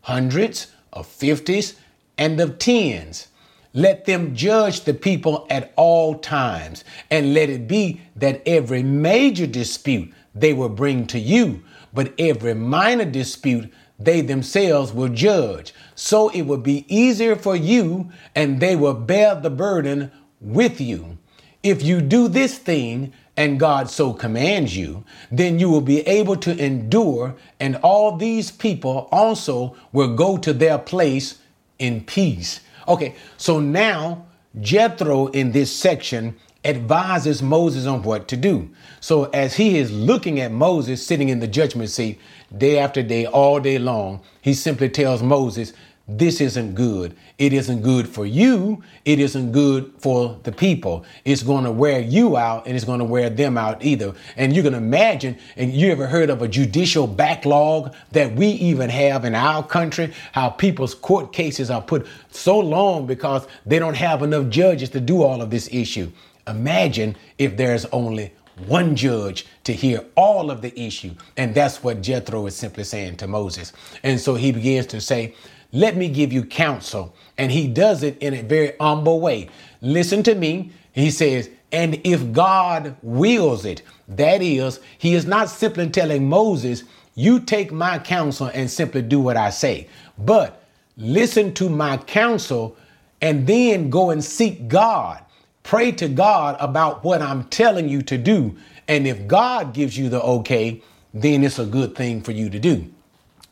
hundreds, 0.03 0.67
of 0.93 1.07
fifties, 1.07 1.75
and 2.17 2.39
of 2.39 2.59
tens. 2.59 3.27
Let 3.73 4.05
them 4.05 4.35
judge 4.35 4.81
the 4.81 4.93
people 4.93 5.47
at 5.49 5.73
all 5.75 6.19
times, 6.19 6.83
and 7.09 7.33
let 7.33 7.49
it 7.49 7.67
be 7.67 8.01
that 8.15 8.41
every 8.45 8.83
major 8.83 9.47
dispute 9.47 10.13
they 10.35 10.53
will 10.53 10.69
bring 10.69 11.07
to 11.07 11.19
you, 11.19 11.63
but 11.93 12.13
every 12.19 12.53
minor 12.53 13.05
dispute 13.05 13.73
they 13.97 14.21
themselves 14.21 14.93
will 14.93 15.09
judge. 15.09 15.73
So 15.95 16.29
it 16.29 16.43
will 16.43 16.57
be 16.57 16.85
easier 16.93 17.35
for 17.35 17.55
you, 17.55 18.11
and 18.35 18.59
they 18.59 18.75
will 18.75 18.93
bear 18.93 19.35
the 19.35 19.49
burden 19.49 20.11
with 20.39 20.79
you. 20.79 21.17
If 21.63 21.81
you 21.81 22.01
do 22.01 22.27
this 22.27 22.57
thing, 22.57 23.13
and 23.35 23.59
God 23.59 23.89
so 23.89 24.13
commands 24.13 24.77
you, 24.77 25.03
then 25.31 25.59
you 25.59 25.69
will 25.69 25.81
be 25.81 26.01
able 26.01 26.35
to 26.37 26.57
endure, 26.63 27.35
and 27.59 27.75
all 27.77 28.15
these 28.15 28.51
people 28.51 29.07
also 29.11 29.75
will 29.91 30.15
go 30.15 30.37
to 30.37 30.53
their 30.53 30.77
place 30.77 31.39
in 31.79 32.03
peace. 32.03 32.59
Okay, 32.87 33.15
so 33.37 33.59
now 33.59 34.25
Jethro 34.61 35.27
in 35.27 35.51
this 35.51 35.75
section 35.75 36.35
advises 36.65 37.41
Moses 37.41 37.85
on 37.85 38.03
what 38.03 38.27
to 38.29 38.37
do. 38.37 38.69
So 38.99 39.25
as 39.25 39.55
he 39.55 39.77
is 39.77 39.91
looking 39.91 40.39
at 40.39 40.51
Moses 40.51 41.05
sitting 41.05 41.29
in 41.29 41.39
the 41.39 41.47
judgment 41.47 41.89
seat 41.89 42.19
day 42.55 42.77
after 42.77 43.01
day, 43.03 43.25
all 43.25 43.59
day 43.59 43.79
long, 43.79 44.21
he 44.41 44.53
simply 44.53 44.89
tells 44.89 45.21
Moses, 45.21 45.73
this 46.05 46.41
isn't 46.41 46.75
good. 46.75 47.15
It 47.37 47.53
isn't 47.53 47.81
good 47.81 48.09
for 48.09 48.25
you. 48.25 48.83
It 49.05 49.19
isn't 49.19 49.53
good 49.53 49.93
for 49.97 50.37
the 50.43 50.51
people. 50.51 51.05
It's 51.23 51.43
going 51.43 51.63
to 51.63 51.71
wear 51.71 52.01
you 52.01 52.35
out 52.35 52.67
and 52.67 52.75
it's 52.75 52.83
going 52.83 52.99
to 52.99 53.05
wear 53.05 53.29
them 53.29 53.57
out 53.57 53.83
either. 53.85 54.13
And 54.35 54.53
you 54.53 54.63
can 54.63 54.73
imagine, 54.73 55.37
and 55.55 55.71
you 55.71 55.91
ever 55.93 56.07
heard 56.07 56.29
of 56.29 56.41
a 56.41 56.47
judicial 56.49 57.07
backlog 57.07 57.95
that 58.11 58.35
we 58.35 58.47
even 58.47 58.89
have 58.89 59.23
in 59.23 59.33
our 59.33 59.65
country, 59.65 60.13
how 60.33 60.49
people's 60.49 60.93
court 60.93 61.31
cases 61.31 61.69
are 61.71 61.81
put 61.81 62.05
so 62.31 62.59
long 62.59 63.05
because 63.05 63.47
they 63.65 63.79
don't 63.79 63.95
have 63.95 64.23
enough 64.23 64.49
judges 64.49 64.89
to 64.89 64.99
do 64.99 65.23
all 65.23 65.41
of 65.41 65.51
this 65.51 65.69
issue. 65.71 66.11
Imagine 66.47 67.15
if 67.37 67.55
there's 67.55 67.85
only 67.85 68.33
one 68.67 68.95
judge 68.95 69.45
to 69.63 69.73
hear 69.73 70.05
all 70.15 70.51
of 70.51 70.61
the 70.61 70.77
issue. 70.79 71.11
And 71.37 71.55
that's 71.55 71.83
what 71.83 72.01
Jethro 72.01 72.45
is 72.45 72.55
simply 72.55 72.83
saying 72.83 73.17
to 73.17 73.27
Moses. 73.27 73.73
And 74.03 74.19
so 74.19 74.35
he 74.35 74.51
begins 74.51 74.85
to 74.87 75.01
say, 75.01 75.33
let 75.73 75.97
me 75.97 76.07
give 76.07 76.31
you 76.31 76.45
counsel. 76.45 77.13
And 77.37 77.51
he 77.51 77.67
does 77.67 78.03
it 78.03 78.17
in 78.19 78.33
a 78.33 78.43
very 78.43 78.73
humble 78.79 79.19
way. 79.19 79.49
Listen 79.81 80.23
to 80.23 80.35
me. 80.35 80.71
He 80.93 81.11
says, 81.11 81.49
and 81.71 81.99
if 82.03 82.31
God 82.31 82.95
wills 83.01 83.65
it, 83.65 83.81
that 84.07 84.43
is, 84.43 84.79
he 84.99 85.15
is 85.15 85.25
not 85.25 85.49
simply 85.49 85.89
telling 85.89 86.29
Moses, 86.29 86.83
you 87.15 87.39
take 87.39 87.71
my 87.71 87.97
counsel 87.97 88.51
and 88.53 88.69
simply 88.69 89.01
do 89.01 89.19
what 89.19 89.35
I 89.35 89.49
say, 89.49 89.87
but 90.17 90.63
listen 90.95 91.53
to 91.55 91.69
my 91.69 91.97
counsel 91.97 92.77
and 93.21 93.47
then 93.47 93.89
go 93.89 94.11
and 94.11 94.23
seek 94.23 94.67
God. 94.67 95.23
Pray 95.63 95.91
to 95.93 96.07
God 96.07 96.57
about 96.59 97.03
what 97.03 97.21
I'm 97.21 97.45
telling 97.45 97.89
you 97.89 98.03
to 98.03 98.17
do. 98.17 98.55
And 98.87 99.07
if 99.07 99.27
God 99.27 99.73
gives 99.73 99.97
you 99.97 100.09
the 100.09 100.21
okay, 100.21 100.83
then 101.13 101.43
it's 101.43 101.57
a 101.57 101.65
good 101.65 101.95
thing 101.95 102.21
for 102.21 102.33
you 102.33 102.49
to 102.49 102.59
do. 102.59 102.91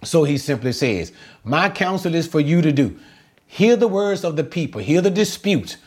So 0.03 0.23
he 0.23 0.37
simply 0.37 0.73
says, 0.73 1.11
My 1.43 1.69
counsel 1.69 2.15
is 2.15 2.27
for 2.27 2.39
you 2.39 2.61
to 2.61 2.71
do. 2.71 2.97
Hear 3.45 3.75
the 3.75 3.87
words 3.87 4.23
of 4.23 4.35
the 4.35 4.43
people, 4.43 4.81
hear 4.81 5.01
the 5.01 5.11
disputes, 5.11 5.77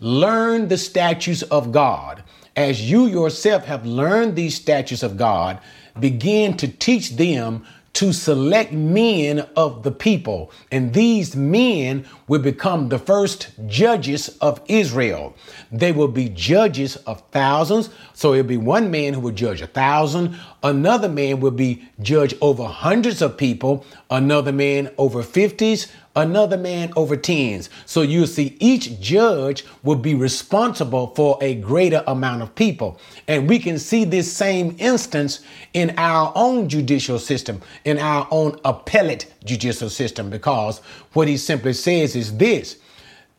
learn 0.00 0.68
the 0.68 0.78
statutes 0.78 1.42
of 1.42 1.72
God. 1.72 2.22
As 2.56 2.90
you 2.90 3.06
yourself 3.06 3.64
have 3.64 3.84
learned 3.84 4.36
these 4.36 4.54
statutes 4.54 5.02
of 5.02 5.16
God, 5.16 5.60
begin 5.98 6.56
to 6.56 6.68
teach 6.68 7.16
them 7.16 7.64
to 7.94 8.12
select 8.12 8.72
men 8.72 9.46
of 9.56 9.82
the 9.82 9.90
people. 9.90 10.52
And 10.70 10.92
these 10.92 11.34
men 11.34 12.06
will 12.28 12.38
become 12.38 12.88
the 12.88 12.98
first 12.98 13.50
judges 13.66 14.28
of 14.40 14.60
Israel. 14.68 15.34
They 15.72 15.92
will 15.92 16.08
be 16.08 16.28
judges 16.28 16.96
of 16.96 17.22
thousands. 17.32 17.90
So 18.12 18.34
it'll 18.34 18.46
be 18.46 18.56
one 18.56 18.90
man 18.90 19.14
who 19.14 19.20
will 19.20 19.32
judge 19.32 19.60
a 19.60 19.66
thousand. 19.66 20.38
Another 20.62 21.08
man 21.08 21.40
will 21.40 21.50
be 21.50 21.88
judge 22.00 22.34
over 22.40 22.64
hundreds 22.64 23.22
of 23.22 23.36
people. 23.36 23.84
Another 24.10 24.52
man 24.52 24.90
over 24.98 25.22
fifties 25.22 25.88
another 26.18 26.56
man 26.56 26.92
over 26.96 27.16
tens. 27.16 27.70
So 27.86 28.02
you 28.02 28.26
see, 28.26 28.56
each 28.58 29.00
judge 29.00 29.64
will 29.82 29.96
be 29.96 30.14
responsible 30.14 31.14
for 31.14 31.38
a 31.40 31.54
greater 31.54 32.02
amount 32.06 32.42
of 32.42 32.54
people. 32.54 33.00
And 33.28 33.48
we 33.48 33.58
can 33.58 33.78
see 33.78 34.04
this 34.04 34.30
same 34.32 34.76
instance 34.78 35.40
in 35.74 35.94
our 35.96 36.32
own 36.34 36.68
judicial 36.68 37.18
system, 37.18 37.62
in 37.84 37.98
our 37.98 38.26
own 38.30 38.58
appellate 38.64 39.32
judicial 39.44 39.88
system, 39.88 40.28
because 40.28 40.80
what 41.12 41.28
he 41.28 41.36
simply 41.36 41.72
says 41.72 42.16
is 42.18 42.36
this 42.36 42.76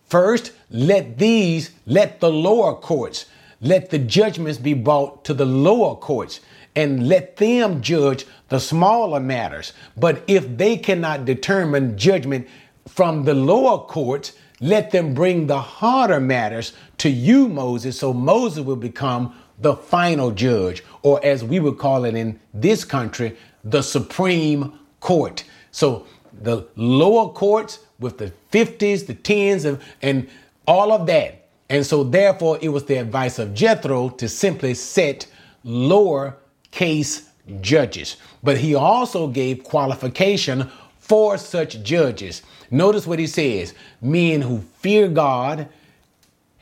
first, 0.08 0.52
let 0.72 1.18
these, 1.18 1.72
let 1.86 2.20
the 2.20 2.32
lower 2.32 2.74
courts, 2.74 3.26
let 3.62 3.90
the 3.90 4.00
judgments 4.00 4.58
be 4.58 4.74
brought 4.74 5.24
to 5.26 5.34
the 5.34 5.46
lower 5.46 5.96
courts 5.96 6.40
and 6.76 7.08
let 7.08 7.38
them 7.38 7.82
judge 7.82 8.26
the 8.48 8.60
smaller 8.60 9.20
matters. 9.20 9.74
But 9.98 10.24
if 10.28 10.58
they 10.58 10.78
cannot 10.78 11.26
determine 11.26 11.98
judgment 11.98 12.48
from 12.88 13.26
the 13.26 13.34
lower 13.34 13.80
courts, 13.80 14.34
let 14.62 14.92
them 14.92 15.14
bring 15.14 15.48
the 15.48 15.60
harder 15.60 16.20
matters 16.20 16.74
to 17.00 17.10
you, 17.10 17.48
Moses, 17.48 18.00
so 18.00 18.14
Moses 18.14 18.64
will 18.64 18.76
become 18.76 19.36
the 19.60 19.76
final 19.76 20.32
judge, 20.32 20.84
or 21.02 21.24
as 21.24 21.44
we 21.44 21.60
would 21.60 21.78
call 21.78 22.06
it 22.06 22.16
in 22.16 22.40
this 22.54 22.84
country, 22.86 23.36
the 23.64 23.82
Supreme 23.82 24.80
Court. 25.00 25.44
So 25.72 26.08
the 26.42 26.68
lower 26.76 27.30
courts 27.30 27.80
with 28.00 28.18
the 28.18 28.32
50s, 28.52 29.06
the 29.08 29.16
10s, 29.16 29.66
and, 29.66 29.80
and 30.02 30.30
all 30.68 30.92
of 30.92 31.06
that. 31.08 31.48
And 31.70 31.86
so 31.86 32.04
therefore 32.04 32.58
it 32.62 32.70
was 32.70 32.86
the 32.86 32.96
advice 32.96 33.40
of 33.40 33.54
Jethro 33.54 34.10
to 34.10 34.28
simply 34.28 34.74
set 34.74 35.28
lower 35.64 36.38
case 36.72 37.30
judges. 37.62 38.18
But 38.44 38.58
he 38.58 38.76
also 38.76 39.28
gave 39.28 39.64
qualification 39.64 40.70
for 41.00 41.38
such 41.38 41.82
judges. 41.84 42.42
Notice 42.72 43.08
what 43.08 43.20
he 43.20 43.28
says 43.28 43.74
men 44.02 44.42
who 44.42 44.60
fear 44.78 45.08
God, 45.08 45.68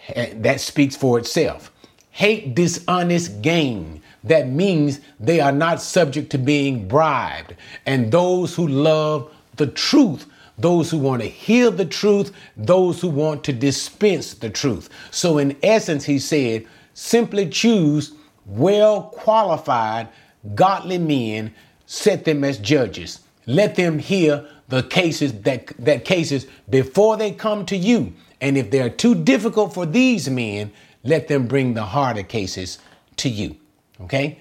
eh, 0.10 0.34
that 0.38 0.62
speaks 0.62 0.96
for 0.96 1.20
itself. 1.20 1.72
Hate 2.12 2.56
dishonest 2.56 3.42
gain. 3.42 4.02
That 4.24 4.50
means 4.50 5.00
they 5.20 5.40
are 5.40 5.52
not 5.52 5.82
subject 5.82 6.32
to 6.32 6.38
being 6.38 6.88
bribed. 6.88 7.56
And 7.86 8.12
those 8.12 8.56
who 8.56 8.68
love 8.68 9.32
the 9.58 9.68
truth, 9.68 10.26
those 10.58 10.90
who 10.90 10.98
want 10.98 11.22
to 11.22 11.28
hear 11.28 11.70
the 11.70 11.86
truth, 11.86 12.32
those 12.56 13.00
who 13.02 13.10
want 13.10 13.44
to 13.44 13.54
dispense 13.54 14.34
the 14.34 14.50
truth. 14.50 14.90
So, 15.12 15.38
in 15.38 15.56
essence, 15.62 16.06
he 16.06 16.20
said, 16.20 16.66
simply 16.94 17.48
choose 17.50 18.14
well 18.46 19.04
qualified, 19.04 20.10
godly 20.56 20.98
men, 20.98 21.54
set 21.86 22.26
them 22.26 22.44
as 22.44 22.58
judges. 22.58 23.20
Let 23.46 23.76
them 23.76 24.00
hear 24.00 24.48
the 24.68 24.84
cases 24.84 25.34
that, 25.42 25.68
that 25.80 26.06
cases 26.06 26.48
before 26.70 27.18
they 27.18 27.32
come 27.32 27.66
to 27.68 27.78
you. 27.78 28.14
And 28.42 28.58
if 28.58 28.70
they're 28.72 28.90
too 28.90 29.16
difficult 29.16 29.74
for 29.74 29.86
these 29.86 30.30
men, 30.30 30.72
let 31.04 31.28
them 31.28 31.48
bring 31.48 31.74
the 31.74 31.84
harder 31.84 32.24
cases 32.24 32.80
to 33.18 33.30
you. 33.30 33.56
Okay? 34.02 34.40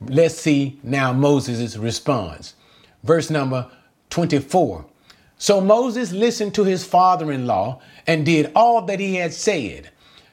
Let's 0.00 0.36
see 0.36 0.78
now 0.82 1.12
Moses' 1.12 1.76
response. 1.76 2.54
Verse 3.02 3.30
number 3.30 3.70
24. 4.10 4.84
So 5.44 5.60
Moses 5.60 6.10
listened 6.10 6.54
to 6.54 6.64
his 6.64 6.86
father 6.86 7.30
in 7.30 7.46
law 7.46 7.82
and 8.06 8.24
did 8.24 8.50
all 8.56 8.80
that 8.86 8.98
he 8.98 9.16
had 9.16 9.34
said. 9.34 9.90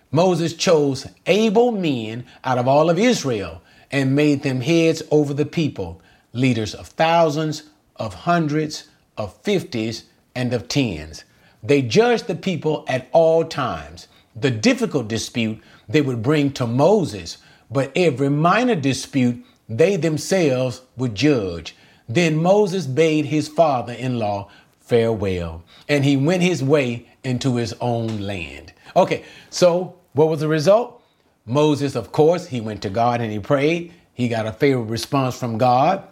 Moses 0.10 0.54
chose 0.54 1.06
able 1.26 1.74
men 1.74 2.26
out 2.46 2.58
of 2.58 2.66
all 2.66 2.90
of 2.90 2.98
Israel 2.98 3.62
and 3.92 4.16
made 4.16 4.42
them 4.42 4.62
heads 4.62 5.04
over 5.12 5.34
the 5.34 5.46
people, 5.46 6.02
leaders 6.32 6.74
of 6.74 6.88
thousands, 6.88 7.64
of 7.98 8.14
hundreds, 8.14 8.88
of 9.18 9.36
fifties, 9.42 10.06
and 10.34 10.54
of 10.54 10.70
tens. 10.70 11.26
They 11.62 11.82
judged 11.82 12.28
the 12.28 12.36
people 12.36 12.86
at 12.88 13.10
all 13.12 13.44
times. 13.44 14.08
The 14.34 14.50
difficult 14.50 15.10
dispute 15.10 15.62
they 15.90 16.02
would 16.02 16.24
bring 16.24 16.54
to 16.54 16.66
Moses, 16.66 17.38
but 17.70 17.92
every 17.98 18.30
minor 18.30 18.76
dispute 18.76 19.44
they 19.68 19.98
themselves 19.98 20.84
would 20.96 21.16
judge. 21.16 21.76
Then 22.08 22.42
Moses 22.42 22.88
bade 22.88 23.26
his 23.26 23.48
father 23.48 23.94
in 23.94 24.20
law 24.20 24.50
farewell, 24.92 25.64
and 25.88 26.04
he 26.04 26.18
went 26.18 26.44
his 26.44 26.62
way 26.62 27.08
into 27.24 27.56
his 27.56 27.74
own 27.80 28.20
land. 28.20 28.74
Okay, 28.94 29.24
so 29.50 29.96
what 30.12 30.28
was 30.28 30.42
the 30.42 30.50
result? 30.50 31.02
Moses, 31.46 31.96
of 31.96 32.12
course, 32.12 32.46
he 32.46 32.60
went 32.60 32.82
to 32.82 32.90
God 32.90 33.22
and 33.22 33.32
he 33.32 33.40
prayed. 33.40 33.94
He 34.14 34.28
got 34.28 34.46
a 34.46 34.52
favorable 34.52 34.92
response 34.92 35.40
from 35.40 35.58
God. 35.58 36.06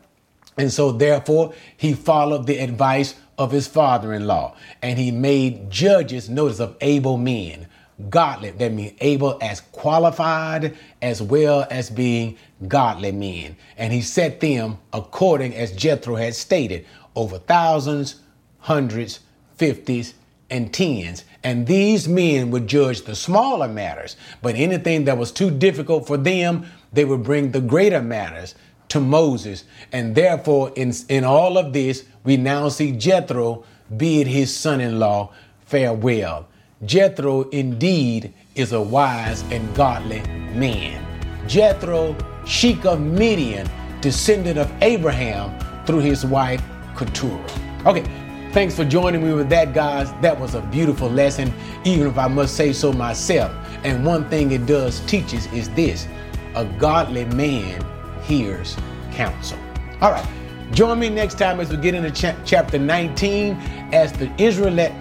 And 0.57 0.71
so, 0.71 0.93
therefore, 0.93 1.53
he 1.75 1.91
followed 1.91 2.47
the 2.47 2.57
advice 2.57 3.15
of 3.37 3.51
his 3.51 3.67
father 3.67 4.13
in 4.13 4.25
law 4.25 4.55
and 4.81 4.97
he 4.97 5.11
made 5.11 5.69
judges, 5.69 6.29
notice, 6.29 6.61
of 6.61 6.77
able 6.79 7.17
men, 7.17 7.67
godly. 8.09 8.51
That 8.51 8.71
means 8.71 8.93
able 9.01 9.37
as 9.41 9.59
qualified 9.59 10.77
as 11.01 11.21
well 11.21 11.67
as 11.69 11.89
being 11.89 12.37
godly 12.69 13.11
men. 13.11 13.57
And 13.75 13.91
he 13.91 14.01
set 14.01 14.39
them 14.39 14.77
according 14.93 15.53
as 15.53 15.73
Jethro 15.73 16.15
had 16.15 16.33
stated 16.33 16.85
over 17.13 17.39
thousands, 17.39 18.21
hundreds, 18.59 19.19
fifties, 19.57 20.13
and 20.49 20.73
tens. 20.73 21.25
And 21.43 21.67
these 21.67 22.07
men 22.07 22.51
would 22.51 22.67
judge 22.67 23.03
the 23.03 23.15
smaller 23.15 23.67
matters, 23.67 24.17
but 24.41 24.55
anything 24.55 25.05
that 25.05 25.17
was 25.17 25.31
too 25.31 25.51
difficult 25.51 26.07
for 26.07 26.17
them, 26.17 26.65
they 26.91 27.05
would 27.05 27.23
bring 27.23 27.51
the 27.51 27.61
greater 27.61 28.01
matters 28.01 28.55
to 28.89 28.99
Moses. 28.99 29.63
And 29.91 30.15
therefore, 30.15 30.71
in, 30.75 30.93
in 31.07 31.23
all 31.23 31.57
of 31.57 31.73
this, 31.73 32.05
we 32.23 32.37
now 32.37 32.69
see 32.69 32.91
Jethro 32.91 33.63
bid 33.95 34.27
his 34.27 34.55
son 34.55 34.81
in 34.81 34.99
law 34.99 35.31
farewell. 35.65 36.47
Jethro 36.85 37.43
indeed 37.49 38.33
is 38.55 38.71
a 38.71 38.81
wise 38.81 39.43
and 39.51 39.73
godly 39.75 40.21
man. 40.55 41.05
Jethro, 41.47 42.15
Sheik 42.45 42.85
of 42.85 42.99
Midian, 42.99 43.69
descendant 44.01 44.57
of 44.57 44.71
Abraham 44.81 45.57
through 45.85 45.99
his 45.99 46.25
wife 46.25 46.63
Keturah. 46.95 47.43
Okay, 47.85 48.03
thanks 48.51 48.75
for 48.75 48.85
joining 48.85 49.23
me 49.23 49.33
with 49.33 49.49
that, 49.49 49.73
guys. 49.73 50.11
That 50.21 50.39
was 50.39 50.55
a 50.55 50.61
beautiful 50.61 51.09
lesson, 51.09 51.53
even 51.85 52.07
if 52.07 52.17
I 52.17 52.27
must 52.27 52.55
say 52.55 52.73
so 52.73 52.91
myself. 52.91 53.51
And 53.83 54.05
one 54.05 54.29
thing 54.29 54.51
it 54.51 54.65
does 54.65 54.99
teach 55.01 55.33
us 55.33 55.51
is 55.53 55.69
this 55.69 56.07
a 56.55 56.65
godly 56.77 57.25
man 57.25 57.85
hears 58.23 58.75
counsel. 59.11 59.57
All 60.01 60.11
right. 60.11 60.27
Join 60.71 60.99
me 60.99 61.09
next 61.09 61.39
time 61.39 61.59
as 61.59 61.69
we 61.71 61.77
get 61.77 61.95
into 61.95 62.11
cha- 62.11 62.35
chapter 62.45 62.77
19 62.77 63.53
as 63.91 64.13
the 64.13 64.31
Israelite, 64.41 64.93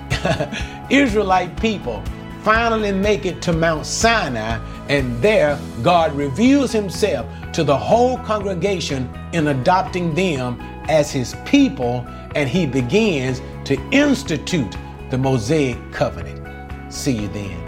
Israelite 0.90 1.60
people 1.60 2.02
finally 2.42 2.92
make 2.92 3.26
it 3.26 3.42
to 3.42 3.52
Mount 3.52 3.84
Sinai, 3.84 4.58
and 4.88 5.20
there 5.20 5.58
God 5.82 6.14
reveals 6.14 6.72
himself 6.72 7.26
to 7.52 7.62
the 7.62 7.76
whole 7.76 8.16
congregation 8.18 9.12
in 9.32 9.48
adopting 9.48 10.14
them 10.14 10.58
as 10.88 11.12
his 11.12 11.36
people, 11.44 12.06
and 12.34 12.48
he 12.48 12.66
begins 12.66 13.40
to 13.64 13.80
institute 13.90 14.76
the 15.10 15.18
Mosaic 15.18 15.78
covenant. 15.92 16.92
See 16.92 17.12
you 17.12 17.28
then. 17.28 17.67